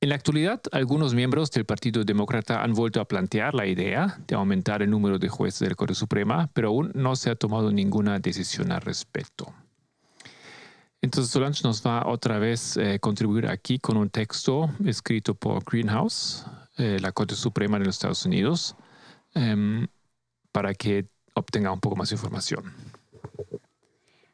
En 0.00 0.10
la 0.10 0.14
actualidad, 0.14 0.60
algunos 0.70 1.12
miembros 1.12 1.50
del 1.50 1.64
Partido 1.64 2.04
Demócrata 2.04 2.62
han 2.62 2.72
vuelto 2.72 3.00
a 3.00 3.04
plantear 3.04 3.52
la 3.54 3.66
idea 3.66 4.20
de 4.28 4.36
aumentar 4.36 4.80
el 4.80 4.90
número 4.90 5.18
de 5.18 5.28
jueces 5.28 5.58
de 5.58 5.70
la 5.70 5.74
Corte 5.74 5.94
Suprema, 5.94 6.48
pero 6.52 6.68
aún 6.68 6.92
no 6.94 7.16
se 7.16 7.30
ha 7.30 7.34
tomado 7.34 7.72
ninguna 7.72 8.20
decisión 8.20 8.70
al 8.70 8.80
respecto. 8.80 9.52
Entonces, 11.02 11.32
Solange 11.32 11.62
nos 11.64 11.84
va 11.84 12.06
otra 12.06 12.38
vez 12.38 12.76
a 12.76 12.94
eh, 12.94 13.00
contribuir 13.00 13.48
aquí 13.48 13.80
con 13.80 13.96
un 13.96 14.08
texto 14.08 14.70
escrito 14.84 15.34
por 15.34 15.64
Greenhouse, 15.64 16.46
eh, 16.76 16.98
la 17.00 17.10
Corte 17.10 17.34
Suprema 17.34 17.80
de 17.80 17.86
los 17.86 17.96
Estados 17.96 18.24
Unidos, 18.24 18.76
em, 19.34 19.88
para 20.52 20.74
que 20.74 21.08
obtenga 21.34 21.72
un 21.72 21.80
poco 21.80 21.96
más 21.96 22.10
de 22.10 22.14
información. 22.14 22.72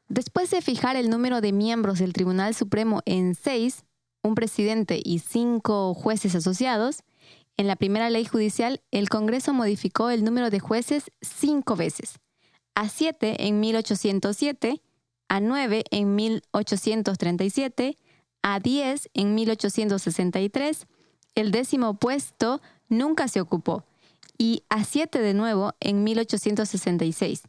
Después 0.08 0.50
de 0.50 0.60
fijar 0.60 0.96
el 0.96 1.08
número 1.08 1.40
de 1.40 1.52
miembros 1.52 2.00
del 2.00 2.12
Tribunal 2.12 2.54
Supremo 2.54 3.00
en 3.06 3.34
seis, 3.34 3.84
un 4.24 4.34
presidente 4.34 5.00
y 5.04 5.20
cinco 5.20 5.94
jueces 5.94 6.34
asociados, 6.34 7.04
en 7.56 7.68
la 7.68 7.76
primera 7.76 8.10
ley 8.10 8.24
judicial 8.24 8.80
el 8.90 9.08
Congreso 9.08 9.52
modificó 9.52 10.10
el 10.10 10.24
número 10.24 10.50
de 10.50 10.58
jueces 10.58 11.04
cinco 11.20 11.76
veces, 11.76 12.18
a 12.74 12.88
siete 12.88 13.46
en 13.46 13.60
1807, 13.60 14.80
a 15.28 15.40
nueve 15.40 15.84
en 15.90 16.16
1837, 16.16 17.98
a 18.42 18.60
diez 18.60 19.10
en 19.14 19.34
1863, 19.34 20.86
el 21.34 21.52
décimo 21.52 21.94
puesto 21.94 22.60
nunca 22.88 23.28
se 23.28 23.40
ocupó, 23.40 23.84
y 24.38 24.64
a 24.70 24.84
siete 24.84 25.20
de 25.20 25.34
nuevo 25.34 25.74
en 25.80 26.02
1866, 26.02 27.42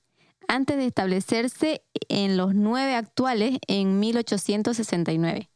antes 0.48 0.77
de 0.77 0.86
establecerse 0.86 1.84
en 2.10 2.38
los 2.38 2.53
nueve 2.53 2.96
actuales 2.96 3.60
en 3.67 4.00
1869. 4.00 5.50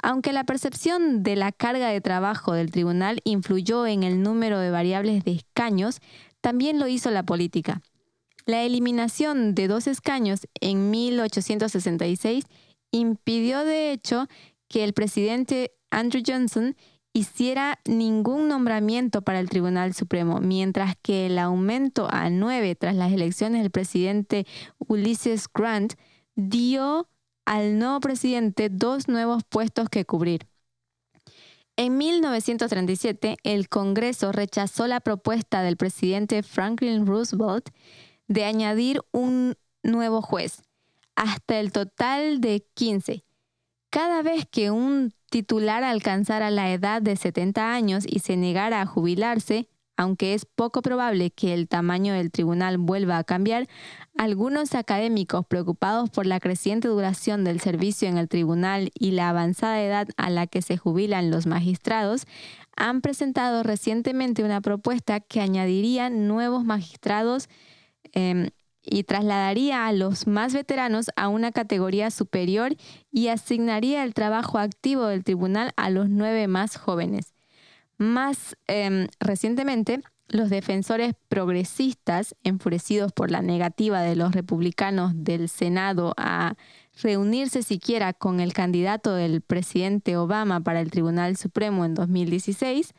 Aunque 0.00 0.32
la 0.32 0.44
percepción 0.44 1.22
de 1.22 1.36
la 1.36 1.52
carga 1.52 1.88
de 1.88 2.00
trabajo 2.00 2.52
del 2.52 2.70
tribunal 2.70 3.20
influyó 3.24 3.86
en 3.86 4.04
el 4.04 4.22
número 4.22 4.58
de 4.60 4.70
variables 4.70 5.24
de 5.24 5.32
escaños, 5.32 6.00
también 6.40 6.78
lo 6.78 6.86
hizo 6.86 7.10
la 7.10 7.24
política. 7.24 7.82
La 8.46 8.62
eliminación 8.62 9.54
de 9.54 9.68
dos 9.68 9.86
escaños 9.86 10.46
en 10.60 10.90
1866 10.90 12.44
impidió 12.92 13.64
de 13.64 13.92
hecho 13.92 14.26
que 14.68 14.84
el 14.84 14.94
presidente 14.94 15.72
Andrew 15.90 16.22
Johnson 16.26 16.76
hiciera 17.12 17.80
ningún 17.84 18.48
nombramiento 18.48 19.22
para 19.22 19.40
el 19.40 19.48
Tribunal 19.48 19.94
Supremo, 19.94 20.40
mientras 20.40 20.94
que 21.02 21.26
el 21.26 21.38
aumento 21.38 22.06
a 22.10 22.30
nueve 22.30 22.74
tras 22.74 22.94
las 22.94 23.12
elecciones 23.12 23.62
del 23.62 23.70
presidente 23.70 24.46
Ulysses 24.78 25.46
Grant 25.52 25.94
dio 26.36 27.08
al 27.48 27.78
nuevo 27.78 27.98
presidente 28.00 28.68
dos 28.68 29.08
nuevos 29.08 29.42
puestos 29.42 29.88
que 29.88 30.04
cubrir. 30.04 30.46
En 31.76 31.96
1937, 31.96 33.38
el 33.42 33.70
Congreso 33.70 34.32
rechazó 34.32 34.86
la 34.86 35.00
propuesta 35.00 35.62
del 35.62 35.78
presidente 35.78 36.42
Franklin 36.42 37.06
Roosevelt 37.06 37.70
de 38.26 38.44
añadir 38.44 39.00
un 39.12 39.54
nuevo 39.82 40.20
juez, 40.20 40.62
hasta 41.16 41.58
el 41.58 41.72
total 41.72 42.42
de 42.42 42.66
15. 42.74 43.24
Cada 43.88 44.20
vez 44.20 44.44
que 44.44 44.70
un 44.70 45.14
titular 45.30 45.84
alcanzara 45.84 46.50
la 46.50 46.70
edad 46.70 47.00
de 47.00 47.16
70 47.16 47.72
años 47.72 48.04
y 48.06 48.18
se 48.18 48.36
negara 48.36 48.82
a 48.82 48.86
jubilarse, 48.86 49.70
aunque 49.98 50.32
es 50.32 50.46
poco 50.46 50.80
probable 50.80 51.32
que 51.32 51.52
el 51.52 51.66
tamaño 51.66 52.14
del 52.14 52.30
tribunal 52.30 52.78
vuelva 52.78 53.18
a 53.18 53.24
cambiar, 53.24 53.66
algunos 54.16 54.76
académicos 54.76 55.44
preocupados 55.44 56.08
por 56.08 56.24
la 56.24 56.38
creciente 56.38 56.86
duración 56.86 57.42
del 57.42 57.60
servicio 57.60 58.08
en 58.08 58.16
el 58.16 58.28
tribunal 58.28 58.90
y 58.94 59.10
la 59.10 59.28
avanzada 59.28 59.82
edad 59.82 60.08
a 60.16 60.30
la 60.30 60.46
que 60.46 60.62
se 60.62 60.76
jubilan 60.76 61.32
los 61.32 61.46
magistrados 61.46 62.26
han 62.76 63.00
presentado 63.00 63.64
recientemente 63.64 64.44
una 64.44 64.60
propuesta 64.60 65.18
que 65.18 65.40
añadiría 65.40 66.10
nuevos 66.10 66.64
magistrados 66.64 67.48
em, 68.12 68.50
y 68.84 69.02
trasladaría 69.02 69.88
a 69.88 69.92
los 69.92 70.28
más 70.28 70.54
veteranos 70.54 71.10
a 71.16 71.26
una 71.26 71.50
categoría 71.50 72.12
superior 72.12 72.76
y 73.10 73.28
asignaría 73.28 74.04
el 74.04 74.14
trabajo 74.14 74.58
activo 74.58 75.06
del 75.06 75.24
tribunal 75.24 75.72
a 75.76 75.90
los 75.90 76.08
nueve 76.08 76.46
más 76.46 76.76
jóvenes. 76.76 77.34
Más 77.98 78.56
em, 78.66 79.08
recientemente, 79.20 80.00
los 80.28 80.50
defensores 80.50 81.14
progresistas, 81.28 82.36
enfurecidos 82.44 83.12
por 83.12 83.30
la 83.30 83.42
negativa 83.42 84.02
de 84.02 84.14
los 84.14 84.32
republicanos 84.32 85.12
del 85.14 85.48
Senado 85.48 86.14
a 86.16 86.54
reunirse 87.02 87.62
siquiera 87.62 88.12
con 88.12 88.40
el 88.40 88.52
candidato 88.52 89.14
del 89.14 89.40
presidente 89.40 90.16
Obama 90.16 90.60
para 90.60 90.80
el 90.80 90.90
Tribunal 90.90 91.36
Supremo 91.36 91.84
en 91.84 91.94
2016, 91.94 92.92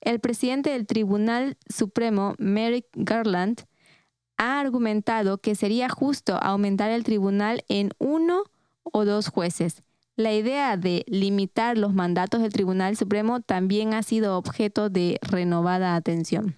el 0.00 0.20
presidente 0.20 0.70
del 0.70 0.86
Tribunal 0.86 1.56
Supremo, 1.68 2.34
Merrick 2.38 2.86
Garland, 2.94 3.64
ha 4.36 4.60
argumentado 4.60 5.38
que 5.38 5.54
sería 5.54 5.88
justo 5.88 6.36
aumentar 6.36 6.90
el 6.90 7.04
tribunal 7.04 7.64
en 7.68 7.90
uno 7.98 8.44
o 8.82 9.04
dos 9.04 9.28
jueces, 9.28 9.82
la 10.16 10.32
idea 10.32 10.76
de 10.76 11.04
limitar 11.06 11.76
los 11.76 11.92
mandatos 11.92 12.40
del 12.40 12.52
Tribunal 12.52 12.96
Supremo 12.96 13.40
también 13.40 13.94
ha 13.94 14.02
sido 14.02 14.38
objeto 14.38 14.88
de 14.88 15.18
renovada 15.22 15.94
atención. 15.94 16.56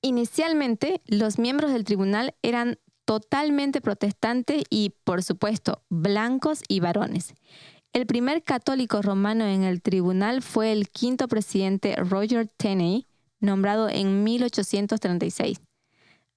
Inicialmente, 0.00 1.00
los 1.06 1.38
miembros 1.38 1.72
del 1.72 1.84
tribunal 1.84 2.34
eran 2.42 2.78
totalmente 3.04 3.80
protestantes 3.80 4.64
y, 4.70 4.92
por 5.02 5.22
supuesto, 5.22 5.82
blancos 5.88 6.62
y 6.68 6.80
varones. 6.80 7.34
El 7.92 8.06
primer 8.06 8.42
católico 8.42 9.02
romano 9.02 9.46
en 9.46 9.62
el 9.62 9.82
tribunal 9.82 10.42
fue 10.42 10.72
el 10.72 10.90
quinto 10.90 11.26
presidente 11.26 11.96
Roger 11.96 12.48
Tenney, 12.48 13.06
nombrado 13.40 13.88
en 13.88 14.24
1836. 14.24 15.60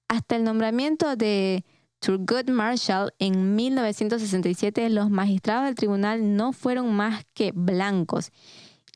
Hasta 0.08 0.36
el 0.36 0.44
nombramiento 0.44 1.16
de 1.16 1.64
Thurgood 2.00 2.48
Marshall, 2.50 3.12
en 3.18 3.56
1967 3.56 4.88
los 4.90 5.10
magistrados 5.10 5.66
del 5.66 5.74
tribunal 5.74 6.36
no 6.36 6.52
fueron 6.52 6.94
más 6.94 7.24
que 7.34 7.52
blancos 7.54 8.30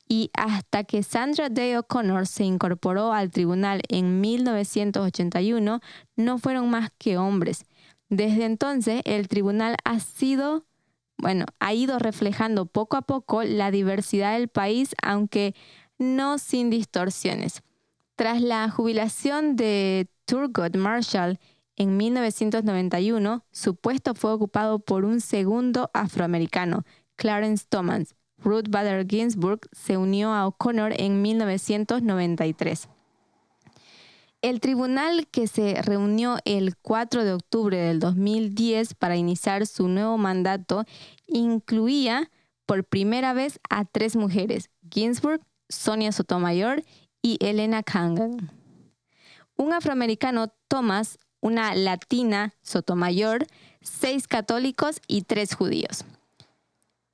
y 0.07 0.29
hasta 0.33 0.83
que 0.83 1.03
Sandra 1.03 1.49
Day 1.49 1.75
O'Connor 1.75 2.27
se 2.27 2.43
incorporó 2.43 3.13
al 3.13 3.31
tribunal 3.31 3.81
en 3.89 4.21
1981 4.21 5.79
no 6.15 6.37
fueron 6.37 6.69
más 6.69 6.91
que 6.97 7.17
hombres. 7.17 7.65
Desde 8.09 8.45
entonces 8.45 9.01
el 9.05 9.27
tribunal 9.27 9.75
ha 9.83 9.99
sido, 9.99 10.65
bueno, 11.17 11.45
ha 11.59 11.73
ido 11.73 11.99
reflejando 11.99 12.65
poco 12.65 12.97
a 12.97 13.01
poco 13.01 13.43
la 13.43 13.71
diversidad 13.71 14.33
del 14.33 14.49
país, 14.49 14.93
aunque 15.01 15.55
no 15.97 16.37
sin 16.37 16.69
distorsiones. 16.69 17.63
Tras 18.15 18.41
la 18.41 18.69
jubilación 18.69 19.55
de 19.55 20.07
Thurgood 20.25 20.75
Marshall 20.75 21.39
en 21.75 21.97
1991, 21.97 23.45
su 23.51 23.75
puesto 23.75 24.13
fue 24.13 24.31
ocupado 24.31 24.79
por 24.79 25.05
un 25.05 25.21
segundo 25.21 25.89
afroamericano, 25.93 26.83
Clarence 27.15 27.65
Thomas. 27.67 28.15
Ruth 28.37 28.67
Bader 28.69 29.07
Ginsburg 29.07 29.61
se 29.71 29.97
unió 29.97 30.33
a 30.33 30.45
O'Connor 30.47 30.93
en 30.97 31.21
1993. 31.21 32.89
El 34.41 34.59
tribunal 34.59 35.27
que 35.31 35.47
se 35.47 35.81
reunió 35.81 36.37
el 36.43 36.75
4 36.75 37.23
de 37.23 37.31
octubre 37.31 37.77
del 37.77 37.99
2010 38.01 38.93
para 38.95 39.15
iniciar 39.15 39.65
su 39.65 39.87
nuevo 39.87 40.17
mandato 40.17 40.83
incluía 41.27 42.29
por 42.65 42.83
primera 42.83 43.33
vez 43.33 43.59
a 43.69 43.85
tres 43.85 44.17
mujeres, 44.17 44.69
Ginsburg, 44.91 45.41
Sonia 45.69 46.11
Sotomayor 46.11 46.83
y 47.21 47.37
Elena 47.39 47.83
Kangan. 47.83 48.51
Un 49.55 49.71
afroamericano, 49.71 50.53
Thomas, 50.67 51.19
una 51.43 51.75
latina 51.75 52.55
Sotomayor, 52.61 53.45
seis 53.81 54.27
católicos 54.27 55.01
y 55.07 55.23
tres 55.23 55.53
judíos. 55.53 56.05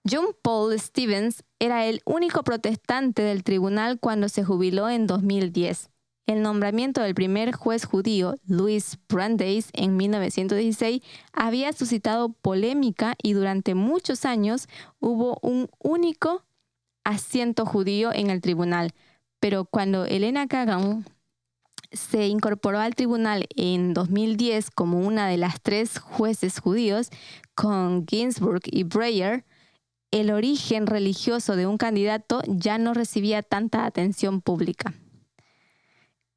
John 0.09 0.27
Paul 0.41 0.79
Stevens 0.79 1.43
era 1.57 1.87
el 1.87 2.01
único 2.05 2.43
protestante 2.43 3.23
del 3.23 3.43
tribunal 3.43 3.99
cuando 3.99 4.29
se 4.29 4.43
jubiló 4.43 4.87
en 4.87 5.07
2010. 5.07 5.89
El 6.27 6.43
nombramiento 6.43 7.01
del 7.01 7.15
primer 7.15 7.53
juez 7.53 7.85
judío, 7.85 8.35
Louis 8.45 8.99
Brandeis, 9.09 9.69
en 9.73 9.97
1916, 9.97 11.01
había 11.33 11.73
suscitado 11.73 12.29
polémica 12.29 13.15
y 13.23 13.33
durante 13.33 13.73
muchos 13.73 14.25
años 14.25 14.67
hubo 14.99 15.39
un 15.41 15.69
único 15.79 16.45
asiento 17.03 17.65
judío 17.65 18.13
en 18.13 18.29
el 18.29 18.41
tribunal. 18.41 18.91
Pero 19.39 19.65
cuando 19.65 20.05
Elena 20.05 20.47
Kagan 20.47 21.03
se 21.91 22.27
incorporó 22.27 22.79
al 22.79 22.95
tribunal 22.95 23.47
en 23.55 23.93
2010 23.93 24.71
como 24.71 24.99
una 24.99 25.27
de 25.27 25.37
las 25.37 25.61
tres 25.61 25.99
jueces 25.99 26.59
judíos 26.59 27.09
con 27.55 28.05
Ginsburg 28.07 28.61
y 28.65 28.83
Breyer, 28.83 29.45
el 30.11 30.31
origen 30.31 30.87
religioso 30.87 31.55
de 31.55 31.67
un 31.67 31.77
candidato 31.77 32.41
ya 32.47 32.77
no 32.77 32.93
recibía 32.93 33.43
tanta 33.43 33.85
atención 33.85 34.41
pública. 34.41 34.93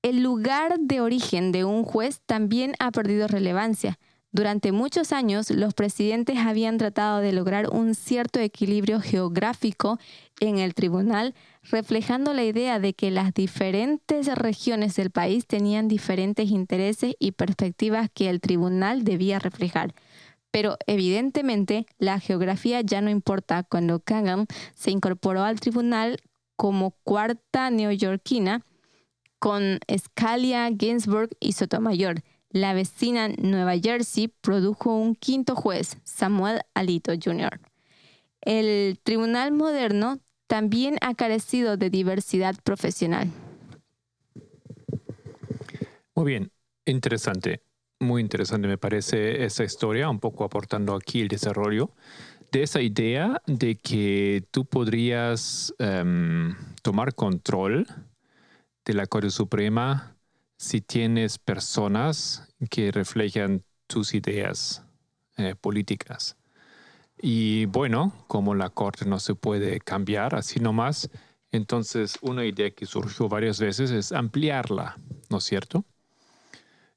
El 0.02 0.22
lugar 0.22 0.78
de 0.80 1.00
origen 1.00 1.52
de 1.52 1.64
un 1.64 1.84
juez 1.84 2.20
también 2.26 2.74
ha 2.80 2.90
perdido 2.90 3.28
relevancia. 3.28 3.98
Durante 4.34 4.72
muchos 4.72 5.12
años, 5.12 5.50
los 5.50 5.74
presidentes 5.74 6.38
habían 6.38 6.78
tratado 6.78 7.20
de 7.20 7.32
lograr 7.32 7.68
un 7.68 7.94
cierto 7.94 8.40
equilibrio 8.40 8.98
geográfico 8.98 9.98
en 10.40 10.56
el 10.58 10.72
tribunal, 10.72 11.34
reflejando 11.64 12.32
la 12.32 12.42
idea 12.42 12.80
de 12.80 12.94
que 12.94 13.10
las 13.10 13.34
diferentes 13.34 14.34
regiones 14.34 14.96
del 14.96 15.10
país 15.10 15.46
tenían 15.46 15.86
diferentes 15.86 16.48
intereses 16.48 17.14
y 17.18 17.32
perspectivas 17.32 18.08
que 18.12 18.30
el 18.30 18.40
tribunal 18.40 19.04
debía 19.04 19.38
reflejar. 19.38 19.94
Pero 20.50 20.78
evidentemente 20.86 21.84
la 21.98 22.18
geografía 22.18 22.80
ya 22.80 23.02
no 23.02 23.10
importa 23.10 23.64
cuando 23.64 24.00
Kagan 24.00 24.46
se 24.74 24.92
incorporó 24.92 25.44
al 25.44 25.60
tribunal 25.60 26.16
como 26.56 26.92
cuarta 27.04 27.70
neoyorquina 27.70 28.64
con 29.38 29.78
Scalia, 29.94 30.70
Ginsburg 30.74 31.28
y 31.38 31.52
Sotomayor 31.52 32.22
la 32.52 32.74
vecina 32.74 33.28
Nueva 33.28 33.78
Jersey 33.78 34.28
produjo 34.28 34.94
un 34.94 35.14
quinto 35.14 35.54
juez, 35.56 35.96
Samuel 36.04 36.60
Alito 36.74 37.12
Jr. 37.12 37.60
El 38.42 38.98
tribunal 39.02 39.52
moderno 39.52 40.18
también 40.46 40.96
ha 41.00 41.14
carecido 41.14 41.76
de 41.76 41.90
diversidad 41.90 42.54
profesional. 42.62 43.30
Muy 46.14 46.26
bien, 46.26 46.52
interesante, 46.84 47.62
muy 47.98 48.20
interesante 48.20 48.68
me 48.68 48.76
parece 48.76 49.44
esa 49.44 49.64
historia, 49.64 50.10
un 50.10 50.20
poco 50.20 50.44
aportando 50.44 50.94
aquí 50.94 51.22
el 51.22 51.28
desarrollo 51.28 51.90
de 52.50 52.62
esa 52.64 52.82
idea 52.82 53.40
de 53.46 53.76
que 53.76 54.44
tú 54.50 54.66
podrías 54.66 55.74
em, 55.78 56.54
tomar 56.82 57.14
control 57.14 57.86
de 58.84 58.92
la 58.92 59.06
Corte 59.06 59.30
Suprema 59.30 60.16
si 60.62 60.80
tienes 60.80 61.40
personas 61.40 62.48
que 62.70 62.92
reflejan 62.92 63.64
tus 63.88 64.14
ideas 64.14 64.84
eh, 65.36 65.56
políticas. 65.60 66.36
Y 67.20 67.64
bueno, 67.66 68.12
como 68.28 68.54
la 68.54 68.70
Corte 68.70 69.04
no 69.04 69.18
se 69.18 69.34
puede 69.34 69.80
cambiar 69.80 70.36
así 70.36 70.60
nomás, 70.60 71.10
entonces 71.50 72.16
una 72.22 72.44
idea 72.44 72.70
que 72.70 72.86
surgió 72.86 73.28
varias 73.28 73.58
veces 73.58 73.90
es 73.90 74.12
ampliarla, 74.12 74.96
¿no 75.30 75.38
es 75.38 75.44
cierto? 75.44 75.84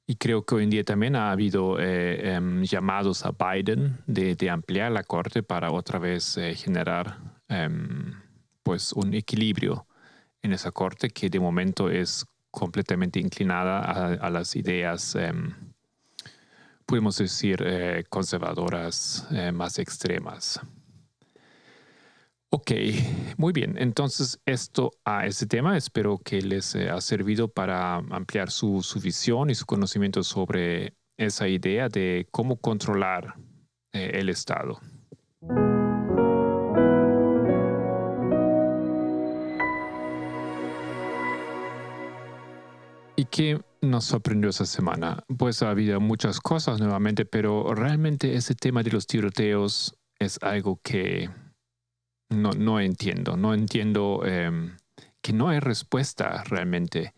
Y 0.06 0.18
creo 0.18 0.46
que 0.46 0.54
hoy 0.54 0.66
en 0.66 0.70
día 0.70 0.84
también 0.84 1.16
ha 1.16 1.32
habido 1.32 1.80
eh, 1.80 2.36
em, 2.36 2.62
llamados 2.66 3.26
a 3.26 3.32
Biden 3.32 3.98
de, 4.06 4.38
ampliar 4.48 4.92
la 4.92 5.02
Corte 5.02 5.42
para 5.42 5.72
otra 5.72 5.98
vez 5.98 6.38
eh, 6.38 6.54
generar 6.54 7.18
em, 7.50 8.14
pues 8.62 8.94
un 8.94 9.16
equilibrio 9.16 9.88
en 10.44 10.54
esa 10.54 10.72
corte 10.72 11.10
que 11.10 11.32
de 11.32 11.40
momento 11.40 11.90
es 11.90 12.28
completamente 12.56 13.20
inclinada 13.20 13.82
a, 14.16 14.30
las 14.30 14.56
ideas, 14.56 15.16
em, 15.16 15.54
podemos 16.86 17.18
decir, 17.18 17.62
eh, 17.64 18.06
conservadoras 18.10 19.28
eh, 19.32 19.52
más 19.52 19.78
extremas. 19.78 20.60
Ok, 22.50 22.72
muy 23.38 23.52
bien. 23.52 23.76
Entonces, 23.78 24.40
esto 24.46 24.92
a 25.04 25.26
ese 25.28 25.46
tema 25.46 25.76
espero 25.76 26.18
que 26.18 26.42
les 26.42 26.74
eh, 26.76 26.90
ha 26.90 27.02
servido 27.02 27.50
para 27.50 27.96
ampliar 27.96 28.50
su, 28.50 28.82
visión 29.04 29.50
y 29.50 29.56
su 29.56 29.66
conocimiento 29.66 30.24
sobre 30.24 30.96
esa 31.18 31.48
idea 31.50 31.90
de 31.90 32.28
cómo 32.32 32.56
controlar 32.56 33.36
el 33.92 34.30
Estado. 34.30 34.80
¿Y 43.18 43.26
qué 43.26 43.62
nos 43.82 44.06
sorprendió 44.06 44.50
esa 44.50 44.66
semana? 44.66 45.24
Pues 45.38 45.64
ha 45.64 45.70
habido 45.70 46.02
muchas 46.02 46.42
cosas 46.42 46.80
nuevamente, 46.80 47.26
pero 47.26 47.74
realmente 47.74 48.36
ese 48.36 48.56
tema 48.56 48.84
de 48.84 48.92
los 48.92 49.08
tiroteos 49.08 49.96
es 50.20 50.38
algo 50.42 50.82
que 50.84 51.30
no, 52.30 52.52
no 52.52 52.82
entiendo, 52.82 53.38
no 53.38 53.54
entiendo 53.54 54.22
em, 54.26 54.76
que 55.22 55.32
no 55.32 55.48
hay 55.48 55.60
respuesta 55.60 56.44
realmente 56.44 57.14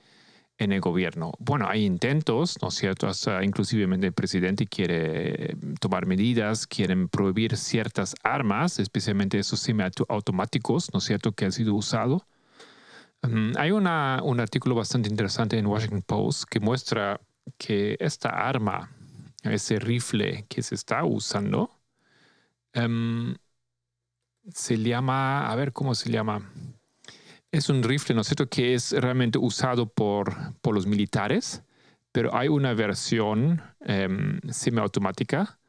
en 0.59 0.71
el 0.71 0.81
gobierno. 0.81 1.31
Bueno, 1.39 1.67
hay 1.67 1.85
intentos, 1.85 2.57
¿no 2.61 2.67
es 2.67 2.75
cierto? 2.75 3.07
Hasta 3.07 3.43
inclusive 3.43 3.83
el 3.83 4.13
presidente 4.13 4.67
quiere 4.67 5.55
tomar 5.79 6.05
medidas, 6.05 6.67
quieren 6.67 7.09
prohibir 7.09 7.57
ciertas 7.57 8.15
armas, 8.23 8.79
especialmente 8.79 9.39
esos 9.39 9.59
semiautomáticos, 9.61 10.93
¿no 10.93 10.99
es 10.99 11.05
cierto?, 11.05 11.31
que 11.31 11.45
han 11.45 11.51
sido 11.51 11.73
usados. 11.73 12.21
Em, 13.23 13.53
hay 13.57 13.71
un 13.71 13.87
artículo 13.87 14.75
bastante 14.75 15.09
interesante 15.09 15.57
en 15.57 15.65
Washington 15.65 16.03
Post 16.03 16.43
que 16.49 16.59
muestra 16.59 17.19
que 17.57 17.97
esta 17.99 18.29
arma, 18.29 18.91
ese 19.43 19.79
rifle 19.79 20.45
que 20.49 20.61
se 20.61 20.75
está 20.75 21.03
usando, 21.03 21.71
se 24.53 24.77
llama, 24.77 25.49
a 25.49 25.55
ver 25.55 25.73
cómo 25.73 25.95
se 25.95 26.11
llama. 26.11 26.41
Es 27.51 27.69
un 27.69 27.81
rifle, 27.81 28.13
¿no 28.15 28.21
es 28.21 28.27
cierto?, 28.27 28.47
que 28.49 28.73
es 28.73 28.91
realmente 28.91 29.37
usado 29.37 29.87
por, 29.87 30.53
por 30.61 30.75
los 30.75 30.85
militares, 30.85 31.63
pero 32.11 32.35
hay 32.35 32.47
una 32.49 32.73
versión 32.73 33.61
em, 33.81 34.39
semiautomática 34.49 35.59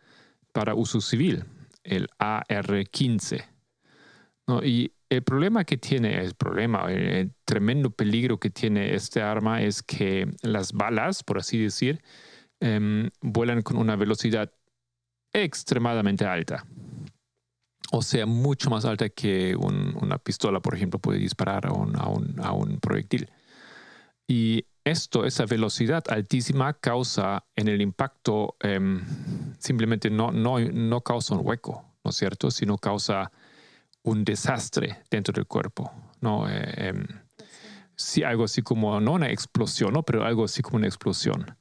para 0.52 0.74
uso 0.74 1.00
civil, 1.00 1.44
el 1.84 2.08
AR-15. 2.18 3.44
Y 4.64 4.92
el 5.10 5.22
problema 5.22 5.64
que 5.64 5.76
tiene, 5.78 6.20
el 6.22 6.34
problema, 6.34 6.92
el, 6.92 7.32
tremendo 7.44 7.90
peligro 7.90 8.38
que 8.38 8.50
tiene 8.50 8.94
este 8.94 9.22
arma 9.22 9.62
es 9.62 9.82
que 9.82 10.30
las 10.42 10.72
balas, 10.72 11.22
por 11.22 11.38
así 11.38 11.58
decir, 11.58 12.02
em, 12.60 13.10
vuelan 13.20 13.62
con 13.62 13.76
una 13.76 13.96
velocidad 13.96 14.52
extremadamente 15.32 16.24
alta 16.24 16.64
o 17.90 18.02
sea 18.02 18.26
mucho 18.26 18.70
más 18.70 18.84
alta 18.84 19.08
que 19.08 19.56
una 19.56 20.18
pistola, 20.18 20.60
por 20.60 20.74
ejemplo, 20.74 20.98
puede 20.98 21.18
disparar 21.18 21.66
a 21.66 21.72
un, 21.72 21.96
a 21.96 22.52
un, 22.52 22.78
proyectil. 22.80 23.30
Y 24.26 24.66
esto, 24.84 25.24
esa 25.24 25.46
velocidad 25.46 26.04
altísima 26.08 26.74
causa 26.74 27.44
en 27.56 27.68
el 27.68 27.80
impacto, 27.80 28.56
em, 28.60 29.02
simplemente 29.58 30.10
no, 30.10 30.32
no, 30.32 30.60
no 30.60 31.00
causa 31.00 31.34
un 31.34 31.46
hueco, 31.46 31.84
¿no 32.04 32.10
es 32.10 32.16
cierto? 32.16 32.50
Sino 32.50 32.76
causa 32.76 33.32
un 34.08 34.24
desastre 34.24 35.02
dentro 35.10 35.32
del 35.32 35.46
cuerpo, 35.46 35.92
¿no? 36.20 36.48
Eh, 36.48 36.88
em, 36.88 37.06
sí, 37.96 38.22
algo 38.22 38.44
así 38.44 38.62
como, 38.62 39.00
no 39.00 39.12
una 39.12 39.30
explosión, 39.30 39.92
¿no? 39.92 40.02
Pero 40.02 40.24
algo 40.24 40.44
así 40.44 40.62
como 40.62 40.76
una 40.76 40.86
explosión. 40.86 41.56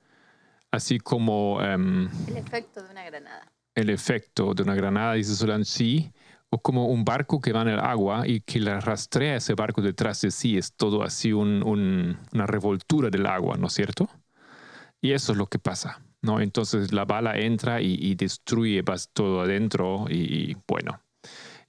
Así 0.71 0.99
como... 0.99 1.62
Em, 1.62 2.10
el 2.27 2.38
efecto 2.38 2.83
de 2.83 2.91
una 2.91 3.03
granada 3.05 3.51
el 3.77 3.91
efecto 3.91 4.55
de 4.55 4.63
una 4.63 4.73
granada, 4.73 5.13
dice 5.13 5.36
Solán, 5.36 5.63
sí, 5.63 6.12
o 6.49 6.60
como 6.60 6.88
un 6.88 7.05
barco 7.05 7.39
que 7.39 7.53
va 7.53 7.62
en 7.62 7.67
el 7.67 7.79
agua 7.79 8.27
y 8.27 8.41
que 8.41 8.60
le 8.60 8.79
rastrea 8.81 9.36
ese 9.36 9.53
barco 9.53 9.83
detrás 9.83 10.19
de 10.21 10.31
sí, 10.31 10.57
es 10.57 10.73
todo 10.73 11.03
así 11.03 11.31
una 11.31 12.47
revoltura 12.47 13.12
del 13.12 13.27
agua, 13.27 13.55
¿no 13.55 13.67
es 13.67 13.73
cierto? 13.73 14.10
Y 14.99 15.12
eso 15.12 15.33
es 15.33 15.38
lo 15.38 15.45
que 15.45 15.60
pasa, 15.60 16.01
¿no? 16.23 16.41
Entonces 16.41 16.91
la 16.91 17.05
bala 17.05 17.38
entra 17.38 17.79
y, 17.79 18.15
destruye 18.15 18.83
todo 19.13 19.41
adentro 19.41 20.07
y, 20.10 20.57
bueno. 20.67 20.99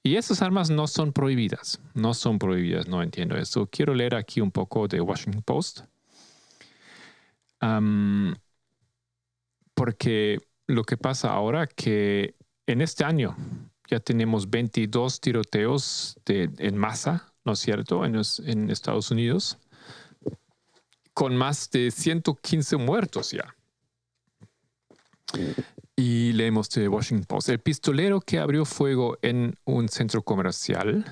Y 0.09 0.17
esas 0.17 0.41
armas 0.41 0.71
no 0.71 0.87
son 0.87 1.13
prohibidas, 1.13 1.83
no 1.93 2.15
son 2.15 2.39
prohibidas, 2.39 2.89
no 2.89 3.03
entiendo 3.03 3.37
eso. 3.37 3.67
Quiero 3.67 3.93
leer 3.93 4.15
aquí 4.15 4.41
un 4.41 4.51
poco 4.51 4.89
de 4.89 5.03
Washington 5.03 5.43
Post. 5.43 5.81
porque 9.75 10.39
lo 10.67 10.85
que 10.85 10.97
pasa 10.97 11.31
ahora 11.31 11.67
que 11.67 12.35
en 12.67 12.81
este 12.81 13.05
año 13.05 13.37
ya 13.91 14.01
tenemos 14.01 14.49
22 14.49 15.21
tiroteos 15.21 16.19
en 16.27 16.79
masa, 16.79 17.35
¿no 17.45 17.53
es 17.53 17.59
cierto?, 17.59 18.07
en, 18.07 18.19
en, 18.47 18.71
Estados 18.71 19.11
Unidos, 19.11 19.59
con 21.13 21.37
más 21.37 21.71
de 21.71 21.91
115 21.91 22.79
muertos 22.79 23.33
ya. 23.33 23.55
Y 26.01 26.33
leemos 26.35 26.71
de 26.71 26.87
Washington 26.87 27.27
Post. 27.27 27.49
El 27.49 27.59
pistolero 27.59 28.21
que 28.21 28.39
abrió 28.39 28.65
fuego 28.65 29.19
en 29.21 29.57
un 29.65 29.89
centro 29.89 30.23
comercial 30.23 31.05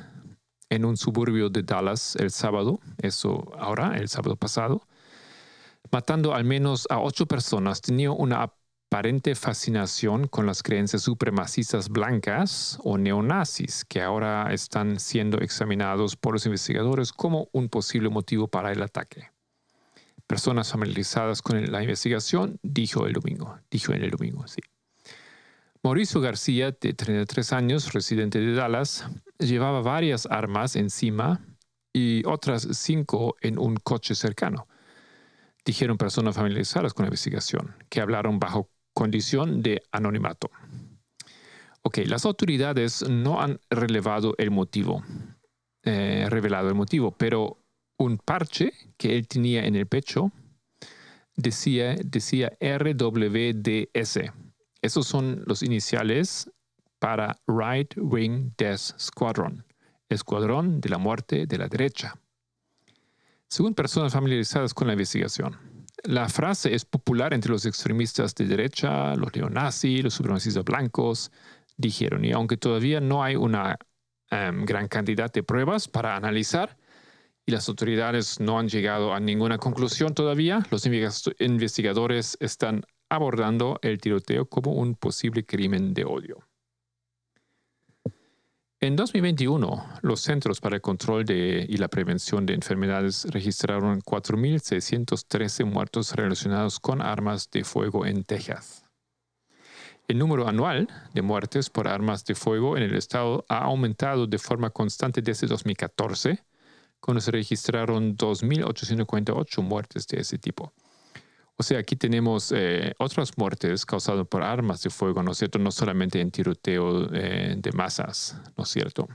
en 0.71 0.85
un 0.85 0.97
suburbio 0.97 1.51
de 1.51 1.65
Dallas 1.65 2.15
el 2.15 2.31
sábado, 2.31 2.79
eso 3.03 3.53
ahora, 3.59 3.97
el 3.97 4.09
sábado 4.09 4.37
pasado, 4.37 4.87
matando 5.91 6.37
al 6.37 6.45
menos 6.45 6.87
a 6.89 7.01
ocho 7.01 7.27
personas, 7.27 7.81
tenía 7.81 8.13
una 8.13 8.53
aparente 8.89 9.35
fascinación 9.35 10.29
con 10.29 10.47
las 10.47 10.63
creencias 10.63 11.03
supremacistas 11.03 11.89
blancas 11.89 12.79
o 12.85 12.97
neonazis 12.97 13.85
que 13.85 14.03
ahora 14.03 14.53
están 14.53 15.01
siendo 15.01 15.39
examinados 15.39 16.15
por 16.15 16.35
los 16.35 16.47
investigadores 16.47 17.13
como 17.13 17.49
un 17.51 17.69
posible 17.71 18.09
motivo 18.09 18.47
para 18.47 18.71
el 18.71 18.81
ataque. 18.85 19.33
Personas 20.29 20.71
familiarizadas 20.71 21.43
con 21.43 21.73
la 21.73 21.83
investigación 21.83 22.61
dijo 22.63 23.09
el 23.09 23.15
domingo, 23.15 23.59
dijo 23.69 23.93
en 23.93 24.05
el 24.05 24.11
domingo, 24.13 24.47
sí. 24.47 24.61
Mauricio 25.87 26.21
García, 26.21 26.73
de 26.73 26.95
33 26.95 27.53
años, 27.53 27.93
residente 27.93 28.41
de 28.41 28.55
Dallas, 28.55 29.07
llevaba 29.39 29.83
varias 29.83 30.27
armas 30.27 30.75
encima 30.75 31.41
y 31.93 32.27
otras 32.27 32.67
cinco 32.73 33.37
en 33.41 33.57
un 33.57 33.77
coche 33.77 34.17
cercano 34.17 34.67
dijeron 35.65 35.97
personas 35.97 36.35
familiarizadas 36.35 36.93
con 36.93 37.05
la 37.05 37.11
investigación, 37.11 37.77
que 37.89 38.01
hablaron 38.01 38.41
bajo 38.41 38.69
condición 38.95 39.63
de 39.63 39.81
anonimato. 39.93 40.51
Ok, 41.83 41.99
las 42.07 42.25
autoridades 42.25 43.09
no 43.09 43.41
han 43.41 43.61
relevado 43.71 44.35
el 44.39 44.51
motivo, 44.51 45.05
eh, 45.85 46.27
revelado 46.29 46.69
el 46.69 46.75
motivo, 46.75 47.13
pero 47.13 47.63
un 47.97 48.19
parche 48.19 48.73
que 48.97 49.17
él 49.17 49.29
tenía 49.29 49.65
en 49.65 49.77
el 49.77 49.87
pecho 49.87 50.33
decía, 51.37 51.95
decía 51.95 52.51
RWDS. 52.61 54.46
Esos 54.87 55.09
son 55.09 55.43
los 55.47 55.65
iniciales 55.65 56.49
para 57.01 57.41
Right 57.49 57.95
Wing 57.97 58.53
Death 58.57 58.97
Squadron, 59.01 59.65
Escuadrón 60.09 60.81
de 60.81 60.89
la 60.89 60.99
Muerte 60.99 61.45
de 61.49 61.59
la 61.59 61.67
Derecha. 61.67 62.15
Según 63.49 63.75
personas 63.75 64.13
familiarizadas 64.13 64.73
con 64.75 64.87
la 64.87 64.93
investigación, 64.93 65.59
la 66.05 66.29
frase 66.29 66.73
es 66.73 66.85
popular 66.85 67.35
entre 67.35 67.51
los 67.51 67.67
extremistas 67.67 68.33
de 68.37 68.45
derecha, 68.45 69.17
los 69.17 69.35
neonazis, 69.35 70.05
los 70.05 70.15
supremacistas 70.15 70.63
blancos, 70.63 71.33
dijeron, 71.77 72.25
y 72.25 72.31
aunque 72.31 72.57
todavía 72.57 73.01
no 73.01 73.25
hay 73.25 73.35
una 73.35 73.77
em, 74.31 74.65
gran 74.65 74.87
cantidad 74.87 75.33
de 75.33 75.43
pruebas 75.43 75.89
para 75.89 76.15
analizar, 76.15 76.79
y 77.45 77.51
las 77.51 77.69
autoridades 77.69 78.39
no 78.39 78.61
han 78.61 78.69
llegado 78.69 79.13
a 79.13 79.19
ninguna 79.19 79.59
conclusión 79.59 80.15
todavía, 80.15 80.65
los 80.71 80.87
investigadores 80.87 82.37
están 82.39 82.85
abordando 83.09 83.79
el 83.83 83.99
tiroteo 83.99 84.47
como 84.47 84.73
un 84.73 84.95
posible 84.95 85.45
crimen 85.45 85.95
de 85.95 86.05
odio. 86.05 86.47
En 88.79 88.95
2021, 88.95 89.85
los 90.03 90.21
Centros 90.21 90.61
para 90.61 90.77
el 90.77 90.83
Control 90.83 91.25
y 91.31 91.77
la 91.79 91.89
Prevención 91.89 92.45
de 92.45 92.53
Enfermedades 92.53 93.27
registraron 93.31 94.03
4.613 94.03 95.65
muertos 95.65 96.15
relacionados 96.15 96.79
con 96.79 97.01
armas 97.01 97.51
de 97.51 97.65
fuego 97.65 98.05
en 98.05 98.25
Texas. 98.25 98.85
El 100.09 100.19
número 100.19 100.47
anual 100.47 100.89
de 101.15 101.23
muertes 101.23 101.69
por 101.71 101.89
armas 101.89 102.25
de 102.27 102.35
fuego 102.35 102.77
en 102.77 102.83
el 102.83 102.95
estado 102.95 103.45
ha 103.49 103.65
aumentado 103.65 104.27
de 104.27 104.39
forma 104.39 104.71
constante 104.71 105.23
desde 105.23 105.47
2014, 105.47 106.45
cuando 107.01 107.21
se 107.21 107.31
registraron 107.31 108.17
2.848 108.17 109.63
muertes 109.63 110.07
de 110.07 110.21
ese 110.21 110.39
tipo. 110.39 110.73
O 111.59 111.63
sea, 111.63 111.79
aquí 111.79 111.97
tenemos 111.97 112.53
eh, 112.55 112.95
otras 112.99 113.37
muertes 113.39 113.87
causadas 113.87 114.27
por 114.27 114.43
armas 114.43 114.83
de 114.83 114.91
fuego, 114.91 115.23
¿no 115.23 115.33
es 115.33 115.39
cierto? 115.39 115.59
No 115.59 115.71
solamente 115.71 116.21
en 116.21 116.31
tiroteo 116.31 117.09
eh, 117.15 117.55
de 117.57 117.73
masas, 117.73 118.37
¿no 118.57 118.65
es 118.65 118.71
cierto? 118.71 119.09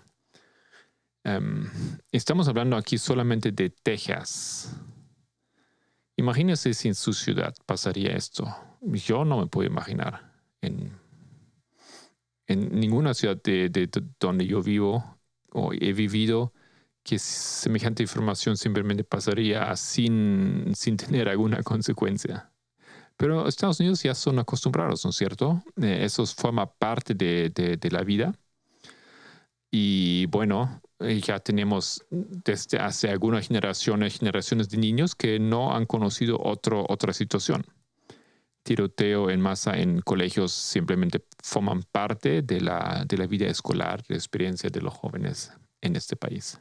Em, 1.24 1.70
estamos 2.12 2.48
hablando 2.48 2.78
aquí 2.78 2.98
solamente 2.98 3.52
de 3.52 3.70
Texas. 3.70 4.76
Imagínese 6.18 6.74
si 6.74 6.88
en 6.88 6.96
su 6.96 7.14
ciudad 7.14 7.54
pasaría 7.68 8.16
esto. 8.16 8.48
Yo 8.82 9.24
no 9.24 9.40
me 9.40 9.48
puedo 9.48 9.68
imaginar. 9.70 10.32
En, 10.62 11.00
ninguna 12.48 13.14
ciudad 13.14 13.42
de 13.42 13.90
donde 14.20 14.46
yo 14.46 14.62
vivo 14.62 15.18
o 15.52 15.72
he 15.72 15.94
vivido 15.94 16.52
que 17.04 17.18
semejante 17.20 18.04
información 18.04 18.58
simplemente 18.58 19.04
pasaría 19.04 19.76
sin, 19.76 20.72
sin 20.76 20.98
tener 20.98 21.30
alguna 21.30 21.64
consecuencia. 21.64 22.52
Pero 23.18 23.48
Estados 23.48 23.80
Unidos 23.80 24.02
ya 24.04 24.16
son 24.16 24.40
acostumbrados, 24.40 25.04
¿no 25.04 25.12
es 25.12 25.16
cierto? 25.16 25.64
Eh, 25.82 26.00
eso 26.04 26.26
forma 26.26 26.66
parte 26.66 27.14
de, 27.14 27.50
de, 27.50 27.92
la 27.92 28.04
vida. 28.04 28.34
Y 29.70 30.26
bueno, 30.28 30.82
eh, 31.00 31.22
ya 31.22 31.40
tenemos 31.40 32.04
desde 32.10 32.80
hace 32.80 33.10
algunas 33.10 33.48
generaciones, 33.48 34.18
generaciones 34.18 34.70
de 34.70 34.78
niños 34.78 35.16
que 35.16 35.40
no 35.40 35.76
han 35.76 35.86
conocido 35.86 36.40
otro, 36.42 36.86
otra 36.90 37.14
situación. 37.14 37.64
Tiroteo 38.64 39.30
en 39.30 39.42
masa 39.42 39.78
en 39.78 40.02
colegios 40.02 40.52
simplemente 40.52 41.24
forman 41.44 41.84
parte 41.84 42.42
de 42.42 42.62
la, 42.62 43.06
de 43.08 43.18
la 43.18 43.28
vida 43.28 43.48
escolar, 43.48 44.02
de 44.04 44.16
la 44.16 44.18
experiencia 44.18 44.70
de 44.70 44.82
los 44.82 44.94
jóvenes 44.94 45.52
en 45.82 45.96
este 45.96 46.16
país. 46.16 46.60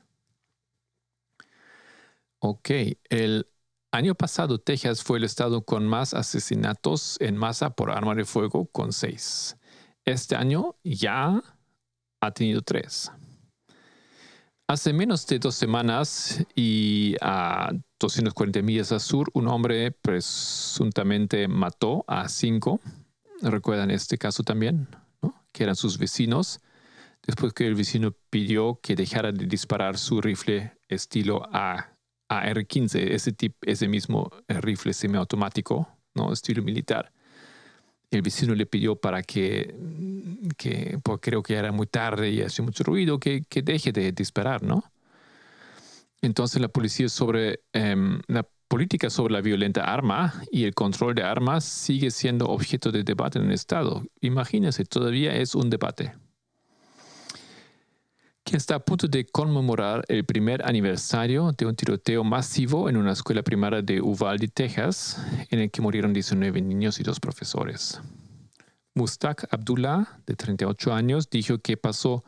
Ok, 2.42 2.70
el 3.10 3.46
año 3.92 4.14
pasado 4.14 4.58
Texas 4.58 5.02
fue 5.02 5.18
el 5.18 5.24
estado 5.24 5.62
con 5.62 5.86
más 5.86 6.14
asesinatos 6.14 7.18
en 7.20 7.36
masa 7.36 7.68
por 7.68 7.90
arma 7.90 8.14
de 8.14 8.24
fuego, 8.24 8.64
con 8.72 8.94
seis. 8.94 9.58
Este 10.06 10.36
año 10.36 10.74
ya 10.82 11.42
ha 12.22 12.30
tenido 12.30 12.62
tres. 12.62 13.12
Hace 14.68 14.94
menos 14.94 15.26
de 15.26 15.38
dos 15.38 15.54
semanas 15.54 16.42
y 16.54 17.14
a 17.20 17.72
240 17.98 18.62
millas 18.62 18.90
al 18.92 19.00
sur, 19.00 19.28
un 19.34 19.46
hombre 19.48 19.90
presuntamente 19.90 21.46
mató 21.46 22.06
a 22.08 22.26
cinco. 22.30 22.80
¿Recuerdan 23.42 23.90
este 23.90 24.16
caso 24.16 24.44
también? 24.44 24.88
Que 25.52 25.64
eran 25.64 25.76
sus 25.76 25.98
vecinos. 25.98 26.60
Después 27.26 27.52
que 27.52 27.66
el 27.66 27.74
vecino 27.74 28.12
pidió 28.30 28.80
que 28.80 28.96
dejara 28.96 29.30
de 29.30 29.44
disparar 29.44 29.98
su 29.98 30.22
rifle 30.22 30.78
estilo 30.88 31.46
A 31.52 31.99
AR-15, 32.30 33.10
ese, 33.10 33.32
tipo, 33.32 33.58
ese 33.62 33.88
mismo 33.88 34.30
eh, 34.48 34.60
rifle 34.60 34.92
semiautomático, 34.92 35.88
¿no? 36.14 36.32
estilo 36.32 36.62
militar. 36.62 37.12
El 38.10 38.22
vecino 38.22 38.54
le 38.54 38.66
pidió 38.66 38.96
para 38.96 39.22
que, 39.22 39.74
que 40.56 40.98
porque 41.02 41.30
creo 41.30 41.42
que 41.42 41.54
era 41.54 41.72
muy 41.72 41.86
tarde 41.86 42.30
y 42.30 42.42
hacía 42.42 42.64
mucho 42.64 42.84
ruido, 42.84 43.18
que, 43.18 43.42
que 43.48 43.62
deje 43.62 43.92
de 43.92 44.12
disparar, 44.12 44.62
¿no? 44.62 44.82
Entonces 46.22 46.60
la 46.60 46.68
policía 46.68 47.08
sobre 47.08 47.60
em, 47.72 48.20
la 48.26 48.46
política 48.68 49.10
sobre 49.10 49.32
la 49.34 49.40
violenta 49.40 49.82
arma 49.84 50.34
y 50.50 50.64
el 50.64 50.74
control 50.74 51.14
de 51.14 51.22
armas 51.22 51.64
sigue 51.64 52.10
siendo 52.10 52.46
objeto 52.46 52.92
de 52.92 53.04
debate 53.04 53.38
en 53.38 53.46
el 53.46 53.52
Estado. 53.52 54.04
Imagínense, 54.20 54.84
todavía 54.84 55.34
es 55.34 55.54
un 55.54 55.70
debate 55.70 56.12
que 58.50 58.56
está 58.56 58.74
a 58.74 58.80
punto 58.80 59.06
de 59.06 59.24
conmemorar 59.26 60.04
el 60.08 60.24
primer 60.24 60.66
aniversario 60.66 61.52
de 61.56 61.66
un 61.66 61.76
tiroteo 61.76 62.24
masivo 62.24 62.88
en 62.88 62.96
una 62.96 63.12
escuela 63.12 63.44
primaria 63.44 63.80
de 63.80 64.00
Uvalde, 64.00 64.48
Texas, 64.48 65.24
en 65.50 65.60
el 65.60 65.70
que 65.70 65.80
murieron 65.80 66.12
19 66.12 66.60
niños 66.60 66.98
y 66.98 67.04
dos 67.04 67.20
profesores. 67.20 68.00
Mustak 68.92 69.46
Abdullah, 69.52 70.18
de 70.26 70.34
38 70.34 70.92
años, 70.92 71.30
dijo 71.30 71.58
que 71.58 71.76
pasó 71.76 72.24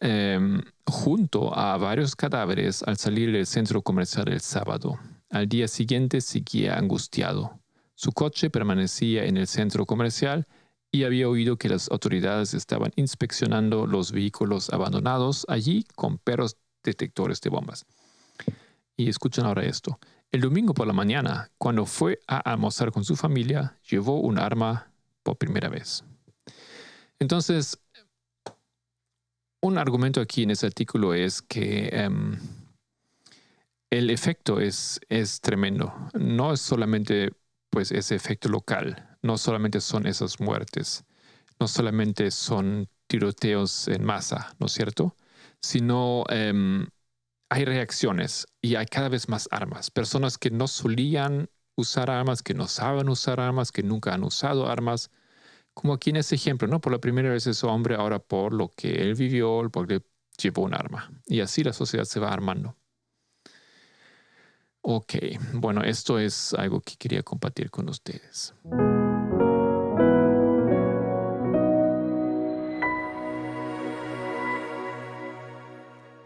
em, 0.00 0.60
junto 0.86 1.56
a 1.58 1.78
varios 1.78 2.14
cadáveres 2.14 2.82
al 2.82 2.98
salir 2.98 3.32
del 3.32 3.46
centro 3.46 3.80
comercial 3.80 4.28
el 4.28 4.40
sábado. 4.40 4.98
Al 5.30 5.48
día 5.48 5.66
siguiente 5.66 6.20
seguía 6.20 6.76
angustiado. 6.76 7.58
Su 7.94 8.12
coche 8.12 8.50
permanecía 8.50 9.24
en 9.24 9.38
el 9.38 9.46
centro 9.46 9.86
comercial 9.86 10.46
y 10.92 11.04
había 11.04 11.28
oído 11.28 11.56
que 11.56 11.70
las 11.70 11.90
autoridades 11.90 12.52
estaban 12.52 12.92
inspeccionando 12.96 13.86
los 13.86 14.12
vehículos 14.12 14.70
abandonados 14.70 15.46
allí 15.48 15.86
con 15.96 16.18
perros 16.18 16.58
detectores 16.84 17.40
de 17.40 17.48
bombas. 17.48 17.86
Y 18.96 19.08
escuchen 19.08 19.46
ahora 19.46 19.64
esto. 19.64 19.98
El 20.30 20.42
domingo 20.42 20.74
por 20.74 20.86
la 20.86 20.92
mañana, 20.92 21.50
cuando 21.56 21.86
fue 21.86 22.20
a 22.26 22.38
almorzar 22.38 22.92
con 22.92 23.04
su 23.04 23.16
familia, 23.16 23.78
llevó 23.88 24.20
un 24.20 24.38
arma 24.38 24.92
por 25.22 25.38
primera 25.38 25.70
vez. 25.70 26.04
Entonces, 27.18 27.78
un 29.62 29.78
argumento 29.78 30.20
aquí 30.20 30.42
en 30.42 30.50
ese 30.50 30.66
artículo 30.66 31.14
es 31.14 31.40
que 31.40 31.88
em, 31.92 32.38
el 33.90 34.10
efecto 34.10 34.60
es, 34.60 35.00
es 35.08 35.40
tremendo. 35.40 35.94
No 36.12 36.52
es 36.52 36.60
solamente 36.60 37.32
pues 37.70 37.92
ese 37.92 38.14
efecto 38.14 38.50
local. 38.50 39.11
No 39.22 39.38
solamente 39.38 39.80
son 39.80 40.06
esas 40.06 40.40
muertes, 40.40 41.04
no 41.60 41.68
solamente 41.68 42.30
son 42.30 42.88
tiroteos 43.06 43.88
en 43.88 44.04
masa, 44.04 44.54
¿no 44.58 44.66
es 44.66 44.72
cierto? 44.72 45.16
Sino 45.60 46.24
em, 46.28 46.86
hay 47.50 47.64
reacciones 47.64 48.46
y 48.60 48.74
hay 48.76 48.86
cada 48.86 49.08
vez 49.08 49.28
más 49.28 49.48
armas. 49.50 49.90
Personas 49.90 50.38
que 50.38 50.50
no 50.50 50.66
solían 50.66 51.50
usar 51.76 52.10
armas, 52.10 52.42
que 52.42 52.54
no 52.54 52.66
saben 52.66 53.08
usar 53.08 53.40
armas, 53.40 53.72
que 53.72 53.82
nunca 53.82 54.14
han 54.14 54.24
usado 54.24 54.68
armas. 54.68 55.10
Como 55.74 55.94
aquí 55.94 56.10
en 56.10 56.16
ese 56.16 56.34
ejemplo, 56.34 56.68
¿no? 56.68 56.80
Por 56.80 56.92
la 56.92 56.98
primera 56.98 57.30
vez 57.30 57.46
ese 57.46 57.66
hombre, 57.66 57.94
ahora 57.94 58.18
por 58.18 58.52
lo 58.52 58.68
que 58.68 59.02
él 59.02 59.14
vivió, 59.14 59.68
porque 59.72 60.02
llevó 60.42 60.62
un 60.62 60.74
arma. 60.74 61.10
Y 61.26 61.40
así 61.40 61.62
la 61.62 61.72
sociedad 61.72 62.04
se 62.04 62.20
va 62.20 62.32
armando. 62.32 62.76
Ok, 64.80 65.14
bueno, 65.52 65.82
esto 65.82 66.18
es 66.18 66.54
algo 66.54 66.80
que 66.80 66.96
quería 66.96 67.22
compartir 67.22 67.70
con 67.70 67.88
ustedes. 67.88 68.54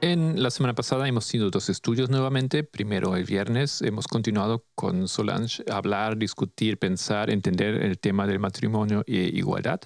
En 0.06 0.40
la 0.40 0.50
semana 0.50 0.72
pasada 0.72 1.08
hemos 1.08 1.26
tenido 1.26 1.50
dos 1.50 1.68
estudios 1.68 2.10
nuevamente. 2.10 2.62
Primero 2.62 3.16
el 3.16 3.24
viernes 3.24 3.82
hemos 3.82 4.06
continuado 4.06 4.64
con 4.76 5.08
Solange 5.08 5.64
a 5.68 5.78
hablar, 5.78 6.16
discutir, 6.16 6.78
pensar, 6.78 7.28
entender 7.28 7.82
el 7.82 7.98
tema 7.98 8.24
del 8.28 8.38
matrimonio 8.38 9.02
e 9.08 9.32
igualdad. 9.34 9.80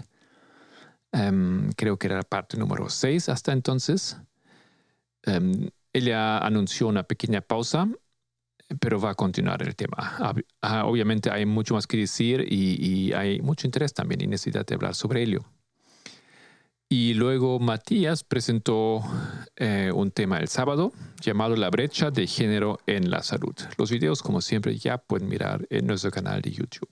Em, 1.13 1.73
creo 1.73 1.97
que 1.97 2.09
era 2.09 2.17
la 2.17 2.23
parte 2.23 2.59
número 2.59 2.91
6 2.91 3.31
hasta 3.31 3.53
entonces. 3.53 4.19
Em, 5.23 5.71
ella 5.95 6.37
anunció 6.37 6.89
una 6.89 7.05
pequeña 7.05 7.41
pausa 7.41 7.89
pero 8.79 9.01
va 9.01 9.11
a 9.11 9.15
continuar 9.15 9.63
el 9.63 9.75
tema. 9.75 10.37
Ah, 10.63 10.85
obviamente 10.85 11.31
hay 11.31 11.47
mucho 11.47 11.75
más 11.75 11.87
que 11.87 11.97
decir 11.97 12.45
y, 12.47 13.13
hay 13.15 13.41
mucho 13.41 13.67
interés 13.67 13.95
también 13.95 14.21
y 14.21 14.27
necesidad 14.27 14.65
de 14.67 14.75
hablar 14.75 14.95
sobre 14.95 15.23
ello. 15.23 15.41
Y 16.93 17.15
luego 17.15 17.61
Matías 17.61 18.25
presentó 18.25 19.01
eh, 19.55 19.93
un 19.95 20.11
tema 20.11 20.39
el 20.39 20.49
sábado 20.49 20.93
llamado 21.21 21.55
La 21.55 21.71
brecha 21.71 22.11
de 22.11 22.27
género 22.27 22.81
en 22.85 23.13
la 23.13 23.23
salud. 23.23 23.55
Los 23.79 23.93
videos, 23.93 24.23
como 24.23 24.41
siempre, 24.41 24.77
ya 24.77 24.99
pueden 24.99 25.29
mirar 25.29 25.65
en 25.71 25.87
nuestro 25.87 26.11
canal 26.11 26.43
de 26.43 26.51
YouTube. 26.51 26.91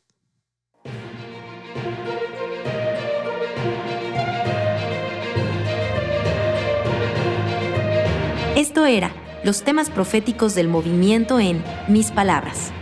Esto 8.55 8.87
era 8.87 9.13
los 9.43 9.65
temas 9.65 9.91
proféticos 9.91 10.55
del 10.55 10.69
movimiento 10.69 11.41
en 11.41 11.61
Mis 11.89 12.13
Palabras. 12.13 12.73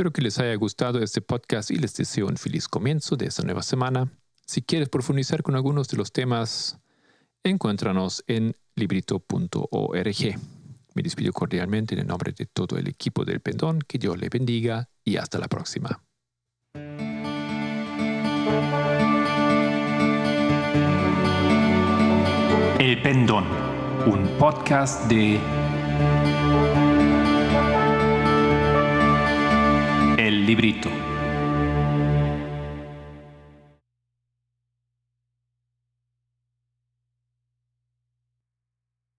Espero 0.00 0.14
que 0.14 0.22
les 0.22 0.38
haya 0.38 0.54
gustado 0.54 1.02
este 1.02 1.20
podcast 1.20 1.70
y 1.70 1.76
les 1.76 1.94
deseo 1.94 2.26
un 2.26 2.38
feliz 2.38 2.68
comienzo 2.68 3.16
de 3.16 3.26
esta 3.26 3.42
nueva 3.42 3.62
semana. 3.62 4.10
Si 4.46 4.62
quieres 4.62 4.88
profundizar 4.88 5.42
con 5.42 5.56
algunos 5.56 5.88
de 5.88 5.98
los 5.98 6.10
temas, 6.10 6.80
encuéntranos 7.44 8.24
en 8.26 8.56
librito.org. 8.76 10.38
Me 10.94 11.02
despido 11.02 11.34
cordialmente 11.34 11.94
en 11.94 12.00
el 12.00 12.06
nombre 12.06 12.32
de 12.32 12.46
todo 12.46 12.78
el 12.78 12.88
equipo 12.88 13.26
del 13.26 13.40
Pendón. 13.40 13.80
Que 13.86 13.98
Dios 13.98 14.16
le 14.16 14.30
bendiga 14.30 14.88
y 15.04 15.18
hasta 15.18 15.38
la 15.38 15.48
próxima. 15.48 16.02
El 22.78 23.02
Pendón, 23.02 23.44
un 24.06 24.26
podcast 24.38 25.06
de 25.10 25.38
Librito. 30.50 31.09